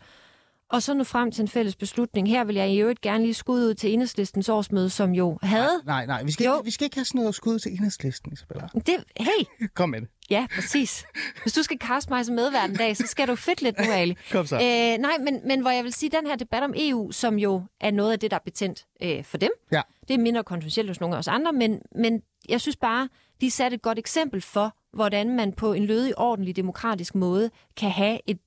[0.73, 2.29] og så nu frem til en fælles beslutning.
[2.29, 5.81] Her vil jeg i øvrigt gerne lige skud ud til enhedslistens årsmøde, som jo havde...
[5.85, 6.23] Nej, nej, nej.
[6.23, 8.67] Vi skal, ikke, vi skal ikke have sådan noget skud til enhedslisten, Isabella.
[8.73, 9.67] Det, hey!
[9.75, 10.09] Kom med det.
[10.29, 11.05] Ja, præcis.
[11.41, 13.91] Hvis du skal kaste mig som medvært en dag, så skal du fedt lidt nu,
[13.91, 14.17] Ali.
[14.31, 14.59] Kom så.
[14.59, 17.63] Æ, nej, men, men hvor jeg vil sige, den her debat om EU, som jo
[17.81, 19.51] er noget af det, der er betændt øh, for dem.
[19.71, 19.81] Ja.
[20.07, 23.09] Det er mindre kontroversielt hos nogle af os andre, men, men jeg synes bare,
[23.41, 27.91] de satte et godt eksempel for, hvordan man på en lødig, ordentlig, demokratisk måde kan
[27.91, 28.37] have et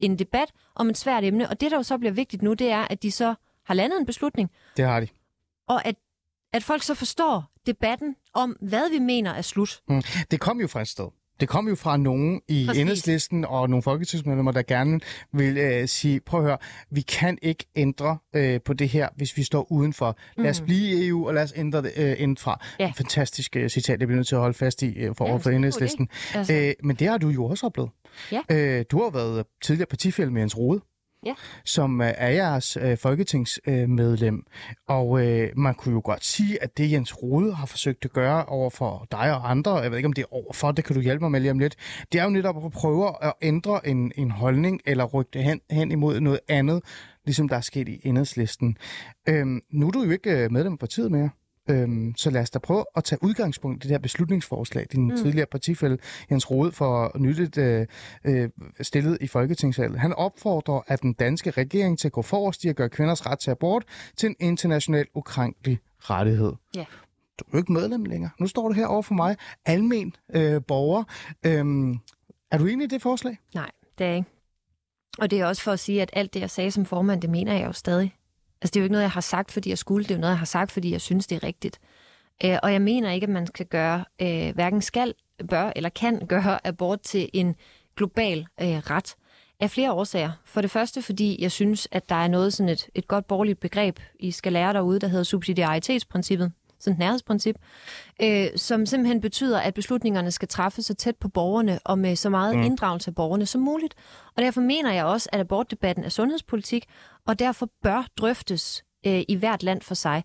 [0.00, 1.48] en debat om et svært emne.
[1.48, 3.34] Og det, der jo så bliver vigtigt nu, det er, at de så
[3.66, 5.06] har landet en beslutning, Det har de.
[5.68, 5.94] og at,
[6.52, 9.80] at folk så forstår debatten om, hvad vi mener er slut.
[9.88, 10.02] Mm.
[10.30, 11.08] Det kom jo fra et sted.
[11.40, 12.80] Det kom jo fra nogen i Præcis.
[12.80, 15.00] enhedslisten og nogle folketingsmedlemmer, der gerne
[15.32, 16.58] vil øh, sige, prøv at høre,
[16.90, 20.16] vi kan ikke ændre øh, på det her, hvis vi står udenfor.
[20.36, 22.54] Lad os blive i EU, og lad os ændre det øh, indenfra.
[22.54, 22.66] Mm.
[22.78, 22.92] Ja.
[22.96, 25.34] Fantastisk øh, citat, det bliver nødt til at holde fast i øh, for, Ja, ja,
[25.36, 26.08] det for er en god enhedslisten.
[26.34, 26.52] Altså.
[26.52, 27.90] Øh, men det har du jo også oplevet.
[28.32, 28.40] Ja.
[28.50, 30.80] Øh, du har været tidligere partifælle med Jens Rode.
[31.26, 31.34] Ja.
[31.64, 34.46] som øh, er jeres øh, folketingsmedlem.
[34.88, 38.44] Og øh, man kunne jo godt sige, at det Jens Rode har forsøgt at gøre
[38.44, 41.02] over for dig og andre, jeg ved ikke om det er overfor, det kan du
[41.02, 41.76] hjælpe mig med lige om lidt,
[42.12, 45.60] det er jo netop at prøve at ændre en, en holdning, eller rykke det hen,
[45.70, 46.82] hen imod noget andet,
[47.24, 48.76] ligesom der er sket i enhedslisten.
[49.28, 51.30] Øhm, nu er du jo ikke øh, medlem af partiet mere.
[51.70, 55.16] Øhm, så lad os da prøve at tage udgangspunkt i det her beslutningsforslag, din mm.
[55.16, 55.98] tidligere partifælle
[56.30, 57.86] Jens Rode for nyligt øh,
[58.24, 58.50] øh,
[58.80, 59.98] stillet i Folketingssalen.
[59.98, 63.38] Han opfordrer at den danske regering til at gå forrest i at gøre kvinders ret
[63.38, 63.84] til abort
[64.16, 66.52] til en international ukrænkelig rettighed.
[66.76, 66.84] Ja.
[67.38, 68.30] Du er jo ikke medlem længere.
[68.40, 71.04] Nu står du her over for mig, almen øh, borger.
[71.46, 71.98] Øhm,
[72.50, 73.38] er du enig i det forslag?
[73.54, 74.30] Nej, det er jeg ikke.
[75.18, 77.30] Og det er også for at sige, at alt det, jeg sagde som formand, det
[77.30, 78.14] mener jeg jo stadig.
[78.64, 80.04] Altså, det er jo ikke noget, jeg har sagt, fordi jeg skulle.
[80.04, 81.80] Det er jo noget, jeg har sagt, fordi jeg synes, det er rigtigt.
[82.44, 85.14] Øh, og jeg mener ikke, at man skal gøre, øh, hverken skal,
[85.48, 87.54] bør eller kan gøre abort til en
[87.96, 89.16] global øh, ret.
[89.60, 90.32] Af flere årsager.
[90.44, 93.60] For det første, fordi jeg synes, at der er noget sådan et, et godt borgerligt
[93.60, 97.56] begreb, I skal lære derude, der hedder subsidiaritetsprincippet, sådan et nærhedsprincip,
[98.22, 102.30] øh, som simpelthen betyder, at beslutningerne skal træffes så tæt på borgerne og med så
[102.30, 102.62] meget mm.
[102.62, 103.94] inddragelse af borgerne som muligt.
[104.36, 106.84] Og derfor mener jeg også, at abortdebatten er sundhedspolitik,
[107.26, 110.24] og derfor bør drøftes øh, i hvert land for sig.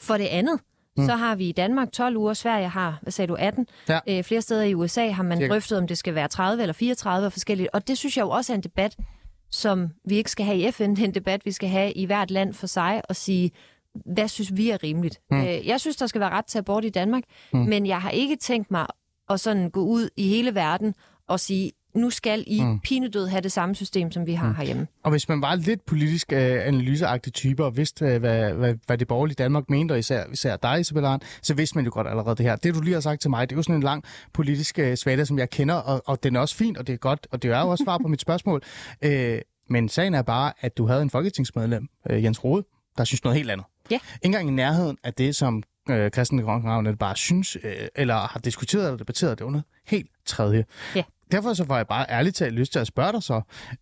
[0.00, 0.60] For det andet,
[0.96, 1.06] mm.
[1.06, 3.66] så har vi i Danmark 12 uger, Sverige har, hvad sagde du, 18.
[3.88, 4.00] Ja.
[4.08, 5.52] Øh, flere steder i USA har man Cirka.
[5.52, 7.68] drøftet, om det skal være 30 eller 34 og forskelligt.
[7.72, 8.96] Og det synes jeg jo også er en debat,
[9.50, 10.90] som vi ikke skal have i FN.
[10.90, 13.50] Det er en debat, vi skal have i hvert land for sig og sige,
[14.14, 15.20] hvad synes vi er rimeligt?
[15.30, 15.40] Mm.
[15.40, 17.22] Øh, jeg synes, der skal være ret til abort i Danmark,
[17.52, 17.58] mm.
[17.58, 18.86] men jeg har ikke tænkt mig
[19.30, 20.94] at sådan gå ud i hele verden
[21.28, 22.80] og sige, nu skal I mm.
[22.80, 24.54] pinedød have det samme system, som vi har mm.
[24.54, 24.86] herhjemme.
[25.04, 28.98] Og hvis man var lidt politisk øh, analyseagtig type og vidste, øh, hvad, hvad, hvad
[28.98, 32.36] det borgerlige Danmark mente, og især, især dig, Isabella så vidste man jo godt allerede
[32.36, 32.56] det her.
[32.56, 34.96] Det, du lige har sagt til mig, det er jo sådan en lang politisk øh,
[34.96, 37.42] svada, som jeg kender, og, og den er også fint, og det er godt, og
[37.42, 38.62] det er jo også svar på mit spørgsmål.
[39.02, 39.38] Øh,
[39.70, 42.64] men sagen er bare, at du havde en folketingsmedlem, øh, Jens Rode,
[42.98, 43.66] der synes noget helt andet.
[43.90, 43.98] Ja.
[44.22, 48.84] Engang i nærheden af det, som øh, Christian Grønhavn bare synes, øh, eller har diskuteret
[48.84, 50.64] eller debatteret, det noget helt tredje.
[50.94, 51.02] Ja.
[51.32, 53.40] Derfor så var jeg bare ærligt talt lyst til at spørge dig så,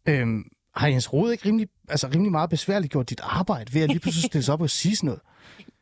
[0.09, 0.45] øhm,
[0.77, 4.01] har Jens Rode ikke rimelig, altså rimelig meget besværligt gjort dit arbejde ved at lige
[4.01, 5.21] pludselig stille sig op og sige sådan noget?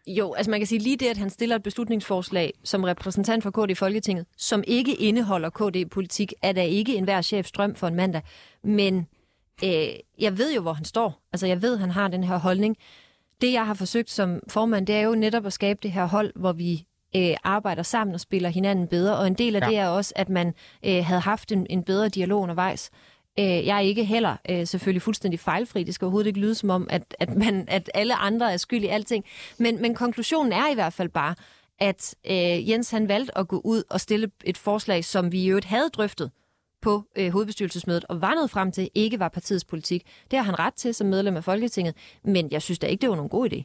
[0.07, 3.51] Jo, altså man kan sige lige det, at han stiller et beslutningsforslag som repræsentant for
[3.51, 7.95] KD i Folketinget, som ikke indeholder KD-politik, er da ikke enhver chefs drøm for en
[7.95, 8.23] mandag.
[8.65, 9.07] Men
[9.65, 11.23] øh, jeg ved jo, hvor han står.
[11.33, 12.77] Altså jeg ved, han har den her holdning.
[13.43, 16.33] Det, jeg har forsøgt som formand, det er jo netop at skabe det her hold,
[16.37, 16.87] hvor vi
[17.17, 19.17] øh, arbejder sammen og spiller hinanden bedre.
[19.17, 19.67] Og en del af Ja.
[19.67, 20.55] det er også, at man
[20.87, 22.91] øh, havde haft en, en bedre dialog undervejs.
[23.39, 25.85] Øh, jeg er ikke heller øh, selvfølgelig fuldstændig fejlfri.
[25.85, 28.85] Det skal overhovedet ikke lyde som om, at, at, man, at alle andre er skyld
[28.85, 29.25] i alting.
[29.59, 31.35] Men, men konklusionen er i hvert fald bare,
[31.79, 35.49] at øh, Jens han valgte at gå ud og stille et forslag, som vi i
[35.49, 36.31] øvrigt havde drøftet
[36.83, 40.07] på øh, hovedbestyrelsesmødet, og var nået frem til, ikke var partiets politik.
[40.31, 43.09] Det har han ret til som medlem af Folketinget, men jeg synes da ikke, det
[43.09, 43.63] var nogen god idé.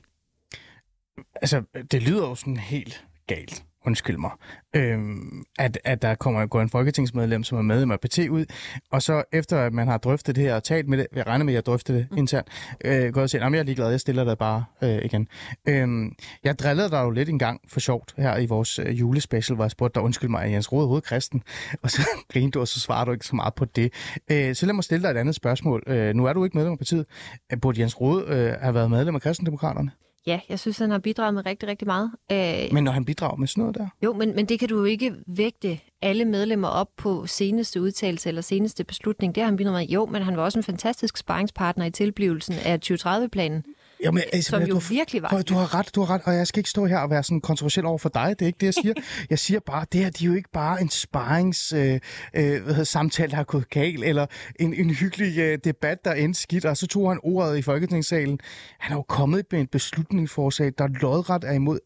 [1.36, 3.64] Altså, det lyder jo sådan helt galt.
[3.88, 4.32] Undskyld mig.
[4.76, 8.46] Øhm, at, at der kommer går en folketingsmedlem, som er medlem af PT ud,
[8.92, 11.46] og så efter at man har drøftet det her og talt med det, jeg regner
[11.46, 12.18] med, at jeg drøfter det mm.
[12.18, 12.48] internt,
[12.86, 15.28] øh, går og siger, at jeg er ligeglad, jeg stiller dig bare øh, igen.
[15.70, 19.56] Øhm, jeg drillede dig jo lidt en gang for sjovt her i vores øh, julespecial,
[19.56, 21.44] hvor jeg spurgte dig, undskyld mig, er Jens Rode overhovedet kristen?
[21.84, 22.02] Og så
[22.34, 23.94] grinte du, og så svarer du ikke så meget på det.
[24.32, 25.84] Øh, så lad mig stille dig et andet spørgsmål.
[25.88, 27.06] Øh, nu er du ikke medlem af partiet.
[27.54, 29.92] Øh, Burde Jens Rode øh, have været medlem af kristendemokraterne?
[30.28, 32.12] Ja, jeg synes, han har bidraget med rigtig, rigtig meget.
[32.32, 33.88] Øh, Men når han bidrager med sådan noget der?
[34.04, 38.30] Jo, men, men det kan du jo ikke vægte alle medlemmer op på seneste udtalelse
[38.30, 39.36] eller seneste beslutning.
[39.36, 39.88] Det har han bidraget med.
[39.88, 43.64] Jo, men han var også en fantastisk sparringspartner i tilblivelsen af 2030-planen.
[44.04, 46.60] Jamen, Som jo du, virkelig var du har ret, du har ret, og jeg skal
[46.60, 48.36] ikke stå her og være sådan kontroversiel over for dig.
[48.40, 48.94] Det er ikke det, jeg siger.
[49.30, 52.00] jeg siger bare, det her, de er jo ikke bare en sparrings øh, øh,
[52.34, 54.26] hvad hedder, samtale, der har gået galt, eller
[54.60, 58.40] en, en hyggelig øh, debat, der endte skidt, og så tog han ordet i Folketingssalen.
[58.80, 61.80] Han er jo kommet med en beslutningsforslag, der lodret er imod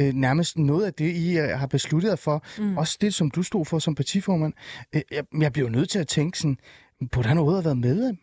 [0.00, 2.44] øh, nærmest noget af det, I øh, har besluttet jer for.
[2.58, 2.76] Mm.
[2.76, 4.52] Også det, som du stod for som partiformand.
[4.94, 6.58] Øh, jeg, jeg bliver jo nødt til at tænke sådan,
[7.12, 8.18] burde han overhovedet have været medlem?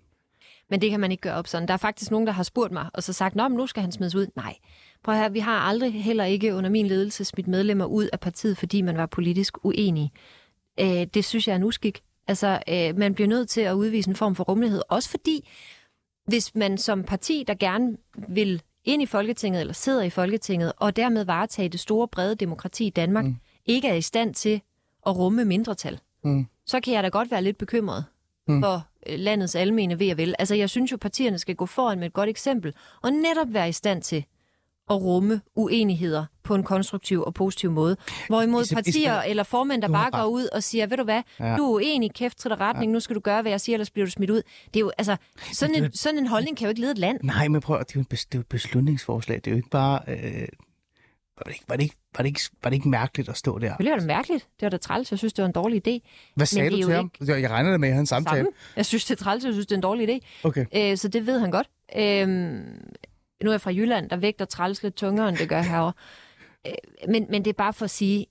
[0.71, 1.67] Men det kan man ikke gøre op sådan.
[1.67, 3.81] Der er faktisk nogen, der har spurgt mig, og så sagt, Nå, men nu skal
[3.81, 4.27] han smides ud.
[4.35, 4.55] Nej.
[5.03, 8.57] Prøv høre, vi har aldrig heller ikke under min ledelse smidt medlemmer ud af partiet,
[8.57, 10.11] fordi man var politisk uenig.
[10.79, 12.01] Øh, det synes jeg er en uskik.
[12.27, 14.81] Altså, øh, man bliver nødt til at udvise en form for rummelighed.
[14.89, 15.49] Også fordi,
[16.27, 17.97] hvis man som parti, der gerne
[18.27, 22.85] vil ind i Folketinget, eller sidder i Folketinget, og dermed varetage det store, brede demokrati
[22.85, 23.35] i Danmark, mm.
[23.65, 24.61] ikke er i stand til
[25.05, 26.45] at rumme mindretal, mm.
[26.65, 28.05] så kan jeg da godt være lidt bekymret
[28.51, 28.63] mm.
[28.63, 30.35] for øh, landets almene ved og vel.
[30.39, 33.69] Altså, jeg synes jo, partierne skal gå foran med et godt eksempel, og netop være
[33.69, 34.25] i stand til
[34.89, 37.97] at rumme uenigheder på en konstruktiv og positiv måde.
[38.27, 41.21] Hvorimod Isab- partier Isabel, eller formænd, der bare går ud og siger, ved du hvad,
[41.39, 41.55] Ja.
[41.57, 42.93] du er uenig, kæft til retning, ja.
[42.93, 44.41] nu skal du gøre, hvad jeg siger, ellers bliver du smidt ud.
[44.65, 45.15] Det er jo, altså,
[45.53, 47.19] sådan en, sådan en holdning kan jo ikke lede et land.
[47.23, 47.99] Nej, men prøv er det er
[48.35, 49.35] jo et beslutningsforslag.
[49.35, 49.99] Det er jo ikke bare...
[50.07, 50.47] Øh,
[51.45, 53.59] var, det ikke, var, det ikke, var, det ikke, var det ikke mærkeligt at stå
[53.59, 53.77] der?
[53.77, 54.47] Det var da mærkeligt.
[54.59, 55.11] Det var da træls.
[55.11, 56.07] Jeg synes, det var en dårlig idé.
[56.35, 57.11] Hvad sagde er du til ham?
[57.19, 58.37] Jeg regner med, at han samtale.
[58.37, 58.53] Sammen.
[58.75, 59.45] Jeg synes, det er træls.
[59.45, 60.19] Jeg synes, det er en dårlig idé.
[60.43, 60.65] Okay.
[60.75, 61.69] Øh, så det ved han godt.
[61.95, 62.27] Øh,
[63.43, 65.93] nu er jeg fra Jylland, der vægter træls lidt tungere, end det gør herovre.
[66.67, 66.73] Øh,
[67.11, 68.25] men, men det er bare for at sige,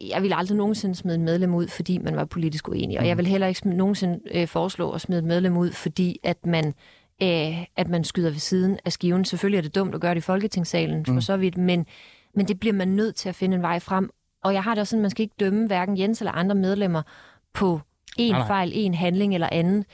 [0.00, 2.98] jeg vil aldrig nogensinde smide en medlem ud, fordi man var politisk uenig.
[2.98, 6.46] Og jeg vil heller ikke nogensinde øh, foreslå at smide et medlem ud, fordi at
[6.46, 6.74] man,
[7.22, 9.24] øh, at man skyder ved siden af skiven.
[9.24, 11.14] Selvfølgelig er det dumt at gøre det i Folketingssalen, mm.
[11.14, 11.86] for så vidt, men,
[12.34, 14.10] men det bliver man nødt til at finde en vej frem.
[14.44, 17.02] Og jeg har det også sådan, man skal ikke dømme hverken Jens eller andre medlemmer
[17.52, 17.80] på
[18.16, 19.84] en Nej, fejl, en handling eller anden.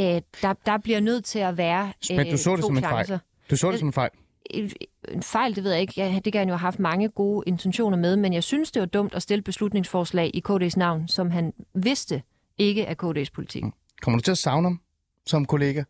[0.00, 3.18] Øh, der, der bliver nødt til at være Men du så det som en fejl.
[3.50, 4.10] Du så det som en fejl.
[4.50, 4.70] En,
[5.08, 5.92] en fejl, det ved jeg ikke.
[5.96, 8.80] Ja, det kan han jo have haft mange gode intentioner med, men jeg synes, det
[8.80, 12.22] var dumt at stille beslutningsforslag i KD's navn, som han vidste
[12.58, 13.64] ikke er KD's politik.
[13.64, 13.72] Mm.
[14.02, 14.80] Kommer du til at savne ham
[15.26, 15.82] som kollega?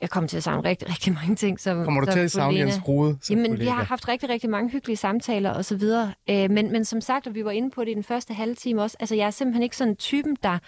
[0.00, 1.60] Jeg kommer til at savne rigtig, rigtig mange ting.
[1.60, 2.58] Som, Kommer du som til at savne.
[2.58, 3.64] Jens Rode som Jamen, kollega?
[3.64, 6.12] vi har haft rigtig, rigtig mange hyggelige samtaler og så videre.
[6.30, 8.54] Øh, men, men som sagt, og vi var inde på det i den første halve
[8.54, 10.58] time også, altså jeg er simpelthen ikke sådan en typen, der,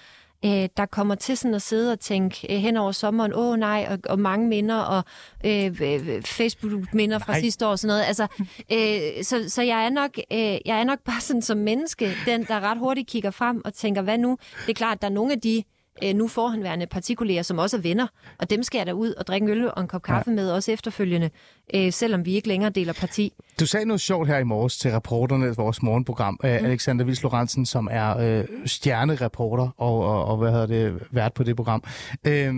[0.44, 3.56] øh, der kommer til sådan at sidde og tænke øh, hen over sommeren, åh oh,
[3.58, 5.04] nej, og, og mange minder, og
[5.44, 8.04] øh, øh, Facebook-minder fra sidste år og sådan noget.
[8.04, 8.26] Altså,
[8.72, 12.44] øh, så, så jeg, er nok, øh, jeg er nok bare sådan som menneske, den,
[12.44, 14.38] der ret hurtigt kigger frem og tænker, hvad nu?
[14.66, 15.62] Det er klart, at der er nogle af de
[16.04, 18.06] øh, nu forhenværende partikolleger, som også er venner,
[18.38, 20.34] og dem skal jeg da ud og drikke øl og en kop kaffe ja.
[20.34, 21.30] med, også efterfølgende,
[21.74, 23.32] øh, selvom vi ikke længere deler parti.
[23.60, 26.38] Du sagde noget sjovt her i morges til reporterne i vores morgenprogram.
[26.42, 26.48] Mm.
[26.48, 31.42] Alexander Vils Lorentzen, som er øh, stjernereporter og, og, og hvad hedder det, vært på
[31.44, 31.84] det program.
[32.26, 32.54] Øh,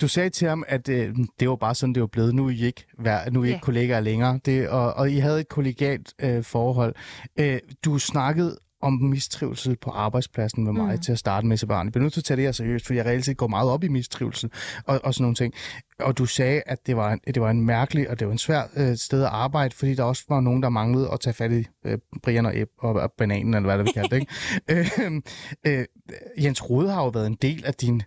[0.00, 2.34] du sagde til ham, at øh, det var bare sådan, det var blevet.
[2.34, 3.54] Nu er I ikke, vær, nu er I Ja.
[3.54, 4.40] ikke kollegaer længere.
[4.44, 6.94] Det, og, og I havde et kollegialt øh, forhold.
[7.36, 11.00] Øh, du snakkede om mistrivsel på arbejdspladsen med mig mm.
[11.00, 11.86] til at starte med, Sebastian.
[11.86, 13.70] Jeg bliver nødt til at tage det her seriøst, for jeg reelt set går meget
[13.70, 14.50] op i mistrivsel
[14.84, 15.54] og, og sådan nogle ting.
[16.00, 18.38] Og du sagde, at det var en, det var en mærkelig og det var en
[18.38, 21.52] svær øh, sted at arbejde, fordi der også var nogen, der manglede at tage fat
[21.52, 25.02] i øh, Brian og, Eb, og, og bananen, eller hvad det vi kaldte det, ikke?
[25.66, 25.84] øh, øh,
[26.44, 28.02] Jens Rode har jo været en del af din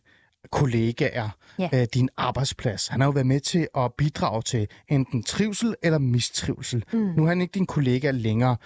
[0.52, 1.70] kollegaer, Ja.
[1.74, 2.88] øh, din arbejdsplads.
[2.88, 6.84] Han har jo været med til at bidrage til enten trivsel eller mistrivsel.
[6.94, 7.00] Mm.
[7.00, 8.58] Nu er han ikke din kollega længere.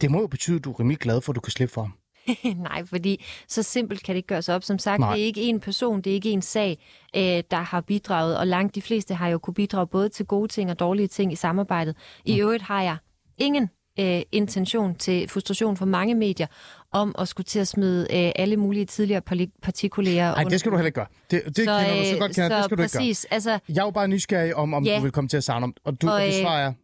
[0.00, 1.82] Det må jo betyde, at du er rimelig glad for, at du kan slippe for
[1.82, 1.92] ham.
[2.68, 4.62] Nej, fordi så simpelt kan det ikke gøres op.
[4.64, 5.14] Som sagt, Nej.
[5.14, 6.78] Det er ikke en person, det er ikke en sag,
[7.16, 10.48] øh, der har bidraget, og langt de fleste har jo kunne bidrage både til gode
[10.48, 11.96] ting og dårlige ting i samarbejdet.
[12.24, 12.40] I Mm.
[12.40, 12.96] øvrigt har jeg
[13.38, 13.68] ingen
[14.00, 16.46] øh, intention til frustration for mange medier
[16.92, 19.20] om at skulle til at smide øh, alle mulige tidligere
[19.62, 21.06] partikolleger Nej, det skal du heller ikke gøre.
[21.30, 23.50] Det, det så, kender du så godt, kender, så det skal du ikke præcis, altså,
[23.50, 23.60] gøre.
[23.68, 24.96] Jeg er jo bare nysgerrig om, om Ja.
[24.96, 25.74] du vil komme til at savne ham.
[25.84, 26.74] Og du, og, Og, og det øh, svarer jeg,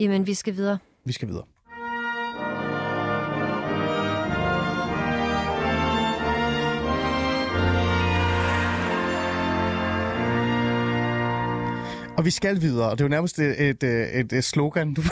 [0.00, 0.78] jamen, vi skal videre.
[1.04, 1.44] vi skal videre.
[12.16, 13.82] Og vi skal videre, og det er jo nærmest et, et,
[14.20, 15.02] et, et slogan, du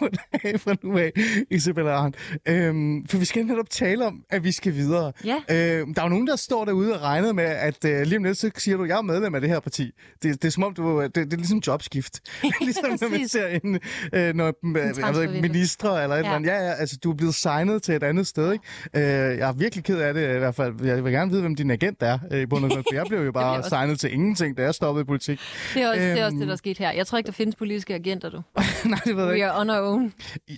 [0.00, 0.08] må
[0.44, 1.12] have fra nu af,
[1.50, 2.16] Isabella Arndt.
[2.48, 5.12] Øhm, for vi skal netop tale om, at vi skal videre.
[5.24, 5.36] Ja.
[5.80, 8.24] Øhm, der er jo nogen, der står derude og regner med, at øh, lige om
[8.24, 9.90] lidt, så siger du, jeg er medlem af det her parti.
[10.22, 12.20] Det, det er som om, du, det, det er ligesom jobskift.
[12.60, 13.78] ligesom når man ser en,
[14.12, 14.46] øh, når,
[14.76, 16.24] øh, jeg ved ikke, ministre eller et Ja.
[16.24, 16.48] eller andet.
[16.48, 18.64] Ja, ja, altså du er blevet signet til et andet sted, ikke?
[18.96, 20.74] Øh, jeg er virkelig ked af det i hvert fald.
[20.84, 23.04] Jeg vil gerne vide, hvem din agent er øh, i bund og grund, for jeg
[23.08, 25.40] blev jo bare signet til ingenting, da jeg stoppede i politik.
[25.74, 26.40] Det er, også, det er også Øhm.
[26.40, 26.90] det, der er sket her.
[26.90, 28.36] Jeg tror ikke, der findes politiske agenter, du.
[28.84, 29.46] Nej, det ved jeg We ikke.
[29.50, 30.12] are on our own.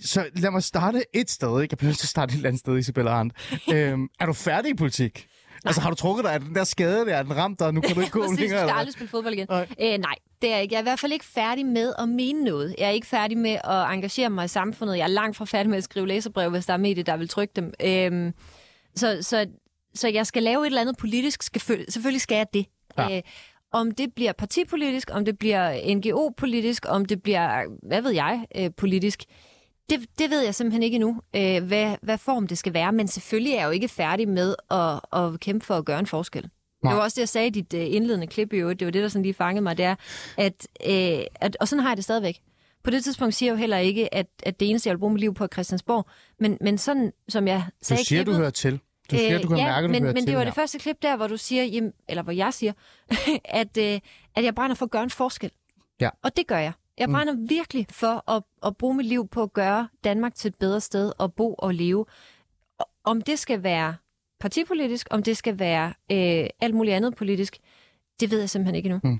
[0.05, 1.73] Så lad mig starte et sted, ikke?
[1.73, 3.33] Jeg bliver nødt til at starte et eller andet sted, Isabella Arndt.
[3.73, 5.27] øhm, er du færdig i politik?
[5.65, 7.15] Altså, har du trukket dig af den der skade der?
[7.15, 7.73] Er den ramt dig?
[7.73, 8.59] Nu kan du ikke gå Præcis, du længere?
[8.67, 9.47] skal aldrig spille fodbold igen.
[9.49, 9.67] Nej.
[9.81, 10.73] Øh, nej, det er jeg ikke.
[10.73, 12.75] Jeg er i hvert fald ikke færdig med at mene noget.
[12.77, 14.97] Jeg er ikke færdig med at engagere mig i samfundet.
[14.97, 17.29] Jeg er langt fra færdig med at skrive læserbrev, hvis der er medier, der vil
[17.29, 17.73] trykke dem.
[17.83, 18.33] Øhm,
[18.95, 19.45] så, så,
[19.95, 21.43] så jeg skal lave et eller andet politisk.
[21.89, 22.65] Selvfølgelig skal jeg det.
[22.97, 23.15] Ja.
[23.17, 23.21] Øh,
[23.71, 28.69] om det bliver partipolitisk, om det bliver NGO-politisk, om det bliver, hvad ved jeg, øh,
[28.77, 29.23] politisk,
[29.89, 32.91] det, det ved jeg simpelthen ikke endnu, øh, hvad, hvad form det skal være.
[32.91, 36.05] Men selvfølgelig er jeg jo ikke færdig med at, at kæmpe for at gøre en
[36.05, 36.49] forskel.
[36.83, 36.91] Nej.
[36.91, 38.79] Det var også det, jeg sagde i dit øh, indledende klip i øvrigt.
[38.79, 39.95] Det var det, der sådan lige fangede mig, det er,
[40.37, 42.41] at, øh, at, og sådan har jeg det stadigvæk.
[42.83, 45.13] På det tidspunkt siger jeg jo heller ikke, at, at det eneste, jeg vil bruge
[45.13, 46.05] mit liv på er Christiansborg,
[46.39, 48.79] men, men sådan, som jeg Du sagde i siger, du klippet, hører til.
[49.11, 50.45] Du siger, du kan Øh, ja, mærke, du men, men det var her.
[50.45, 52.73] det første klip der, hvor du siger, jamen, eller hvor jeg siger,
[53.45, 53.99] at, øh,
[54.35, 55.51] at jeg brænder for at gøre en forskel.
[56.01, 56.09] Ja.
[56.23, 56.71] Og det gør jeg.
[56.97, 57.13] Jeg Mm.
[57.13, 60.81] brænder virkelig for at, at bruge mit liv på at gøre Danmark til et bedre
[60.81, 62.05] sted at bo og leve.
[63.03, 63.95] Om det skal være
[64.39, 67.57] partipolitisk, om det skal være øh, alt muligt andet politisk,
[68.19, 69.19] det ved jeg simpelthen ikke endnu.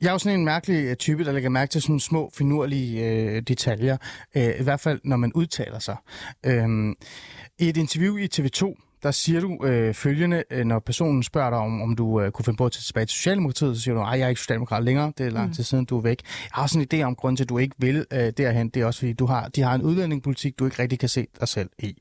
[0.00, 3.06] Jeg er jo sådan en mærkelig øh, type, der lægger mærke til sådan små, finurlige
[3.06, 3.96] øh, detaljer.
[4.36, 5.96] Øh, I hvert fald, når man udtaler sig.
[6.46, 6.90] Øhm,
[7.58, 11.58] I et interview i TV2, der siger du øh, følgende, øh, når personen spørger dig,
[11.58, 14.00] om, om du øh, kunne finde på at tage tilbage til Socialdemokratiet, så siger du,
[14.00, 16.22] at jeg er ikke Socialdemokrat længere, det er lang tid siden, du er væk.
[16.24, 18.82] Jeg har også en idé om grunden til, at du ikke vil øh, derhen, det
[18.82, 21.48] er også fordi, du har, de har en udlændingepolitik, du ikke rigtig kan se dig
[21.48, 21.96] selv i.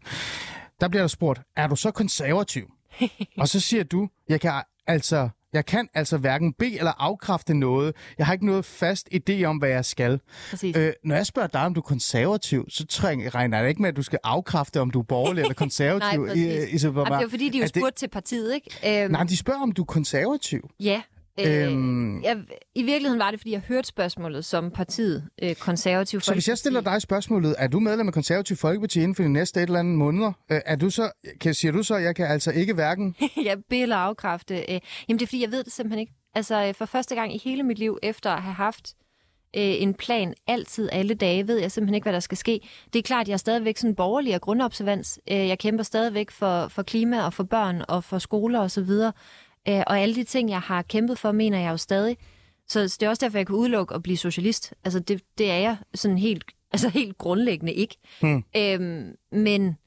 [0.81, 2.71] Der bliver der spurgt, er du så konservativ?
[3.41, 4.51] Og så siger du, jeg kan
[4.87, 7.95] altså, jeg kan altså hverken bede eller afkræfte noget.
[8.17, 10.19] Jeg har ikke noget fast idé om, hvad jeg skal.
[10.49, 10.75] Præcis.
[10.77, 13.89] Øh, når jeg spørger dig, om du er konservativ, så træng, regner jeg ikke med,
[13.89, 16.19] at du skal afkræfte, om du er borgerlig eller konservativ.
[16.19, 16.43] Nej, præcis.
[16.45, 19.03] i, i, i, Jamen, det er fordi, de jo Er det- spurgte til partiet, ikke?
[19.03, 20.69] Øhm, Nej, de spørger, om du er konservativ.
[20.79, 21.01] Ja.
[21.45, 22.23] Øh, Øhm.
[22.23, 22.37] jeg,
[22.75, 26.57] I virkeligheden var det, fordi jeg hørte spørgsmålet som partiet øh, konservativ Så hvis jeg
[26.57, 26.95] stiller Folkeparti.
[26.95, 29.97] dig spørgsmålet, er du medlem af Konservativ Folkeparti inden for de næste et eller andet
[29.97, 30.31] måneder?
[30.51, 31.11] Øh, er du så,
[31.41, 33.15] kan, siger du så, at jeg kan altså ikke hverken...
[33.45, 34.55] jeg eller afkræfte.
[34.73, 34.79] Øh,
[35.09, 36.13] jamen det er fordi, jeg ved det simpelthen ikke.
[36.35, 38.93] Altså øh, for første gang i hele mit liv, efter at have haft
[39.55, 42.59] øh, en plan altid alle dage, ved jeg simpelthen ikke, hvad der skal ske.
[42.93, 45.19] Det er klart, jeg er stadigvæk sådan borgerlig og grundobservans.
[45.31, 48.81] Øh, jeg kæmper stadigvæk for, for klima og for børn og for skoler og så
[48.81, 49.13] videre.
[49.69, 52.17] Øh, og alle de ting, jeg har kæmpet for, mener jeg jo stadig.
[52.67, 54.73] Så det er også derfor, jeg kan udelukke at blive socialist.
[54.83, 56.43] Altså det, det er jeg sådan helt,
[56.73, 57.95] altså helt grundlæggende ikke.
[58.21, 58.43] Hmm.
[58.57, 59.77] Øhm, men,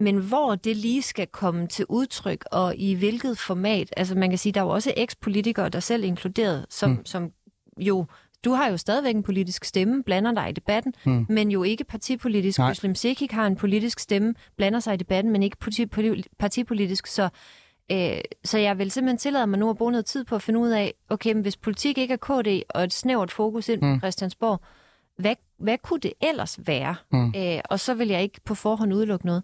[0.00, 4.38] men hvor det lige skal komme til udtryk, og i hvilket format, altså man kan
[4.38, 7.06] sige, der er jo også eks-politikere, der selv er inkluderet, som, Hmm.
[7.06, 7.30] som
[7.78, 8.06] jo,
[8.44, 11.26] du har jo stadigvæk en politisk stemme, blander dig i debatten, Hmm.
[11.28, 12.58] men jo ikke partipolitisk.
[12.58, 12.70] Nej.
[12.70, 17.06] Muslim Sekik har en politisk stemme, blander sig i debatten, men ikke parti, poli- partipolitisk,
[17.06, 17.28] så
[17.92, 20.60] Øh, så jeg vil simpelthen tillade mig nu at bruge noget tid på at finde
[20.60, 23.86] ud af, okay, men hvis politik ikke er KD og et snævert fokus ind på
[23.86, 23.98] Mm.
[23.98, 24.60] Christiansborg,
[25.18, 26.94] hvad, hvad kunne det ellers være?
[27.12, 27.34] Mm.
[27.36, 29.42] Øh, og så vil jeg ikke på forhånd udelukke noget.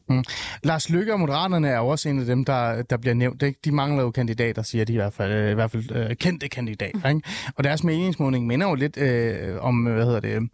[0.64, 3.42] Lars Lykke og Moderaterne er jo også en af dem, der, der bliver nævnt.
[3.42, 3.60] Ikke?
[3.64, 5.32] De mangler jo kandidater, siger de i hvert fald.
[5.32, 7.08] Øh, I hvert fald øh, kendte kandidater.
[7.08, 7.20] Ikke?
[7.56, 10.48] Og deres meningsmåling minder jo lidt øh, om, hvad hedder det,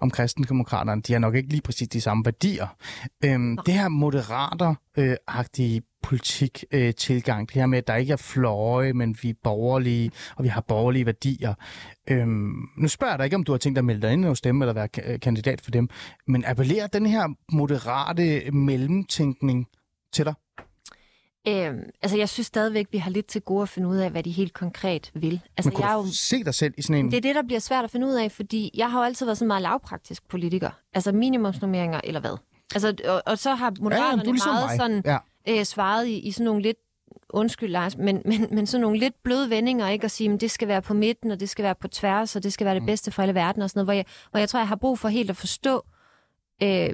[0.00, 1.02] om kristendemokraterne.
[1.02, 2.66] De har nok ikke lige præcis de samme værdier.
[3.24, 3.88] Øhm, det her
[4.98, 9.34] moderater-agtige politik øh, tilgang, det her med, at der ikke er fløje, men vi er
[9.42, 11.54] borgerlige, og vi har borgerlige værdier.
[12.10, 14.24] Øhm, nu spørger jeg dig ikke, om du har tænkt dig at melde dig ind
[14.24, 15.88] og stemme, eller være ka- øh, kandidat for dem,
[16.26, 19.66] men appellerer den her moderate mellemtænkning
[20.12, 20.34] til dig?
[21.48, 24.22] Øh, altså, jeg synes stadigvæk, vi har lidt til gode at finde ud af, hvad
[24.22, 25.40] de helt konkret vil.
[25.56, 26.12] Altså, Men kunne jeg du jo...
[26.12, 27.10] se dig selv i sådan en...
[27.10, 29.26] Det er det, der bliver svært at finde ud af, fordi jeg har jo altid
[29.26, 30.70] været sådan meget lavpraktisk politiker.
[30.94, 32.38] Altså minimumsnummeringer, eller hvad?
[32.74, 34.76] Altså, og, og så har moderaterne er ligesom meget mig.
[34.76, 35.58] sådan Ja.
[35.58, 36.76] øh, svaret i, i sådan nogle lidt,
[37.30, 40.04] undskyld Lars, men, men, men sådan nogle lidt bløde vendinger, ikke?
[40.04, 42.42] At sige, at det skal være på midten, og det skal være på tværs, og
[42.42, 42.86] det skal være det Mm.
[42.86, 44.98] bedste for alle verden, og sådan noget, hvor jeg, hvor jeg tror, jeg har brug
[44.98, 45.84] for helt at forstå,
[46.62, 46.90] øh,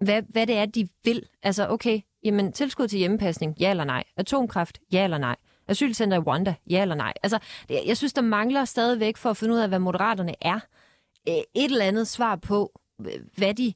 [0.00, 1.22] hvad, hvad det er, de vil.
[1.42, 4.04] Altså, okay, jamen, tilskud til hjemmepasning, ja eller nej?
[4.16, 5.36] Atomkraft, ja eller nej?
[5.68, 7.12] Asylcenter i Rwanda, ja eller nej?
[7.22, 7.38] Altså,
[7.68, 10.60] det- jeg synes, der mangler stadigvæk for at finde ud af, hvad moderaterne er.
[11.28, 12.80] Øh, Et eller andet svar på,
[13.36, 13.72] hvad de...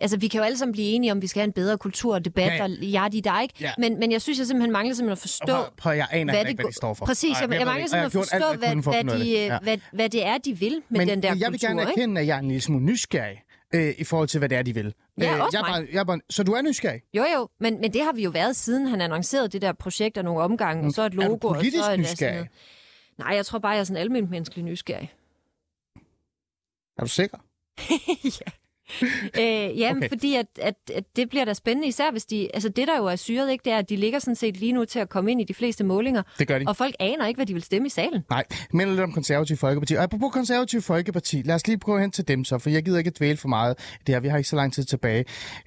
[0.00, 2.14] Altså, vi kan jo alle sammen blive enige om, vi skal have en bedre kultur
[2.14, 2.62] og debat, Ja, ja, ja.
[2.64, 3.54] og ja, de der ikke.
[3.60, 3.72] Ja.
[3.78, 6.42] Men, men jeg synes, jeg simpelthen mangler simpelthen at forstå, Prøv, prøv, jeg aner hvad
[6.42, 7.06] hvad ikke, hvad de står for.
[7.06, 7.96] Præcis, Ej, jeg, jeg det mangler ikke.
[7.96, 9.38] Og jeg simpelthen at gjort alt, forstå, hvad jeg for hvad, de, det.
[9.38, 9.58] øh, Ja.
[9.62, 11.68] hvad, hvad det er, de vil med Men den der jeg vil kultur.
[11.68, 11.90] gerne ikke?
[11.92, 13.42] erkende, at jeg er en lille smule nysgerrig
[13.74, 14.94] øh, i forhold til, hvad det er, de vil.
[15.20, 15.70] Ja, Øh, også jeg mig.
[15.86, 17.00] bare, jeg bare, så du er nysgerrig?
[17.14, 20.16] Jo, jo, men, men det har vi jo været, siden han annoncerede det der projekt
[20.16, 21.18] af nogle omgange, og så et Mm.
[21.20, 22.48] Er du logo, og politisk så et nysgerrig?
[23.18, 25.12] Nej, jeg tror bare, jeg er sådan almindeligt menneskelig nysgerrig.
[26.98, 27.38] Er du sikker?
[28.40, 28.50] ja.
[29.40, 30.08] Øh, ja, Okay.
[30.08, 32.48] fordi at, at, at det bliver da spændende, især hvis de...
[32.54, 34.72] Altså det, der jo er syret, ikke, det er, at de ligger sådan set lige
[34.72, 36.64] nu til at komme ind i de fleste målinger, Det gør de.
[36.68, 38.22] og folk aner ikke, hvad de vil stemme i salen.
[38.30, 39.94] Nej, men lidt om Konservativ Folkeparti.
[39.94, 42.98] Og apropos Konservativ Folkeparti, lad os lige prøve hen til dem så, for jeg gider
[42.98, 44.20] ikke at dvæle for meget det her.
[44.20, 45.24] Vi har ikke så lang tid tilbage.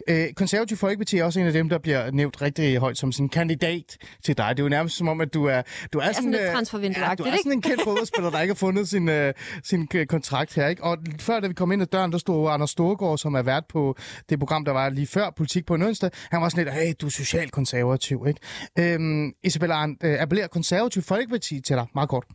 [0.10, 3.26] Øh, Konservativ Folkeparti er også en af dem, der bliver nævnt rigtig højt som sådan
[3.26, 4.50] en kandidat til dig.
[4.50, 5.62] Det er jo nærmest som om, at du er...
[5.94, 7.38] Du er, sådan lidt øh, ja, du er ikke?
[7.38, 10.68] sådan en kendt fodboldspiller, der ikke har fundet sin, øh, sin øh, kontrakt her.
[10.68, 10.84] Ikke?
[10.84, 13.64] Og før da vi kom ind ad døren, der stod Anders Storgård, som er vært
[13.70, 13.96] på
[14.30, 16.10] det program, der var lige før, Politik på en onsdag.
[16.32, 18.26] Han var sådan lidt, hey, du er socialt konservativ.
[18.28, 18.94] Ikke?
[18.94, 21.86] Øhm, Isabella Arndt, øh, appellerer Konservativ Folkeparti til dig?
[21.96, 22.26] Meget kort.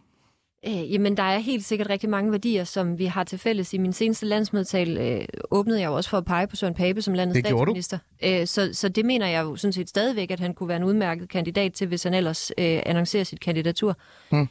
[0.67, 3.73] Øh, jamen, der er helt sikkert rigtig mange værdier, som vi har til fælles.
[3.73, 7.03] I min seneste landsmødetal øh, åbnede jeg jo også for at pege på Søren Pape
[7.03, 7.99] som landets Det statsminister.
[8.25, 10.85] Øh, så, så det mener jeg jo sådan set stadigvæk, at han kunne være en
[10.85, 13.97] udmærket kandidat til, hvis han ellers øh, annoncerer sit kandidatur.
[14.31, 14.49] Hmm.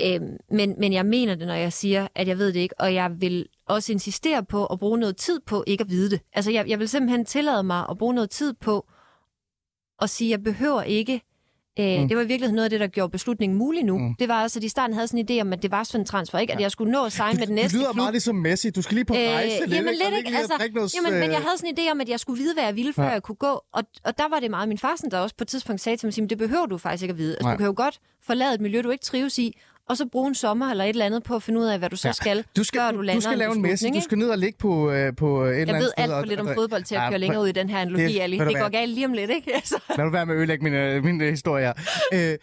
[0.00, 0.20] Øh,
[0.50, 3.10] men, men jeg mener det, når jeg siger, at jeg ved det ikke, og jeg
[3.20, 6.20] vil også insistere på at bruge noget tid på ikke at vide det.
[6.32, 8.86] Altså, jeg, jeg vil simpelthen tillade mig at bruge noget tid på
[9.98, 11.22] og sige, jeg behøver ikke
[11.80, 12.08] Øh, mm.
[12.08, 13.98] Det var i virkeligheden noget af det, der gjorde beslutningen mulig nu.
[13.98, 14.14] Mm.
[14.18, 16.00] Det var altså, at de starten havde sådan en idé om, at det var sådan
[16.00, 16.52] en transfer, ikke?
[16.52, 17.96] At jeg skulle nå at signe med den næste Du lyder klub.
[17.96, 18.70] meget ligesom Messi.
[18.70, 19.72] Du skal lige på rejse Øh, lidt.
[19.76, 22.08] jamen lidt ikke Altså, noget, jamen, men jeg øh, havde sådan en idé om, at
[22.08, 23.08] jeg skulle vide, hvad jeg ville, før Ja.
[23.08, 23.12] ja.
[23.12, 23.60] jeg kunne gå.
[23.72, 25.96] Og, og der var det meget min far, sådan, der også på et tidspunkt sagde
[25.96, 27.32] til mig, "Signe, det behøver du faktisk ikke at vide.
[27.34, 27.52] Altså, Nej.
[27.54, 29.58] du kan jo godt forlade et miljø, du ikke trives i,
[29.88, 31.90] og så bruge en sommer eller et eller andet på at finde ud af, hvad
[31.90, 32.12] du så Ja.
[32.12, 34.28] skal, Du skal, før du, du du lander skal lave en beslutning, Du skal ned
[34.30, 36.04] og ligge på, øh, på et eller Jeg andet ved sted.
[36.04, 38.04] alt for lidt om fodbold til at Ja, køre længere ud i den her analogi,
[38.04, 38.38] det- Ali.
[38.38, 39.54] ved du Det går galt lige om lidt, ikke?
[39.56, 39.76] Altså.
[39.96, 41.72] Lad nu være med at ødelægge min, øh, min øh, historie her.
[42.14, 42.38] Øh,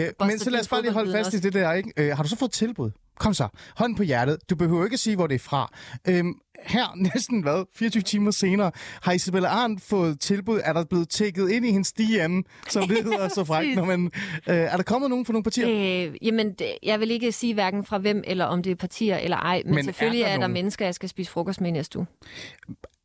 [0.00, 1.72] øh, men så lad os bare lige holde fast i det der.
[1.72, 1.92] Ikke?
[1.96, 2.90] Øh, har du så fået tilbud?
[3.18, 3.48] Kom så.
[3.76, 4.50] Hånden på hjertet.
[4.50, 5.72] Du behøver ikke at sige, hvor det er fra.
[6.08, 6.34] Øhm,
[6.66, 8.70] her, næsten hvad, 24 timer senere,
[9.02, 10.60] har Isabella Arndt fået tilbud.
[10.64, 13.74] Er der blevet tækket ind i hendes DM, som det hedder så frækt.
[13.78, 14.04] Når man,
[14.48, 16.06] øh, er der kommet nogen fra nogle partier?
[16.08, 19.36] Øh, jamen, jeg vil ikke sige hverken fra hvem, eller om det er partier eller
[19.36, 20.52] ej, men, Men selvfølgelig er der er, er der nogen?
[20.54, 22.06] mennesker, jeg skal spise frokost med i næste uge.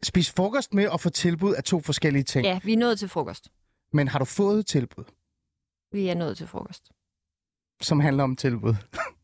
[0.04, 2.46] Spis frokost med og få tilbud af to forskellige ting.
[2.46, 3.48] Ja, vi er nået til frokost.
[3.94, 5.04] Men har du fået tilbud,
[5.92, 6.84] Vi er nået til frokost.
[7.82, 8.76] som handler om tilbud?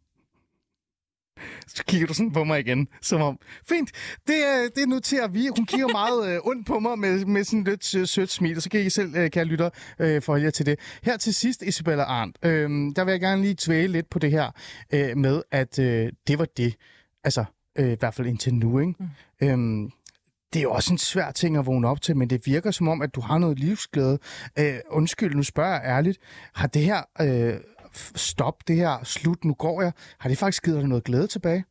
[1.67, 3.37] Så kigger du sådan på mig igen, som om,
[3.69, 3.91] fint,
[4.27, 5.47] det, er- det noterer vi.
[5.57, 8.61] Hun kigger meget øh, ondt på mig med, med sådan lidt øh, sødt smil, og
[8.61, 9.69] så kan I selv, øh, kære lytter,
[9.99, 10.79] øh, forholde jer til det.
[11.03, 14.31] Her til sidst, Isabella Arndt, øh, der vil jeg gerne lige tvæle lidt på det
[14.31, 14.51] her
[14.93, 16.75] øh, med, at øh, det var det,
[17.23, 17.45] altså
[17.79, 18.93] øh, i hvert fald indtil nu, ikke?
[19.41, 19.47] Mm.
[19.47, 19.89] Øhm,
[20.53, 22.87] det er jo også en svær ting at vågne op til, men det virker som
[22.87, 24.19] om, at du har noget livsglæde.
[24.59, 26.17] Øh, undskyld, nu spørger jeg ærligt.
[26.55, 27.53] Har det her øh,
[28.15, 31.65] stop, det her slut, nu går jeg, har det faktisk givet dig noget glæde tilbage?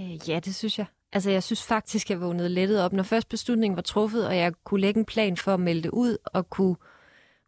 [0.00, 0.86] Øh, ja, det synes jeg.
[1.12, 4.52] Altså, jeg synes faktisk, jeg vågnede lettet op, når først beslutningen var truffet, og jeg
[4.64, 6.76] kunne lægge en plan for at melde det ud, og kunne,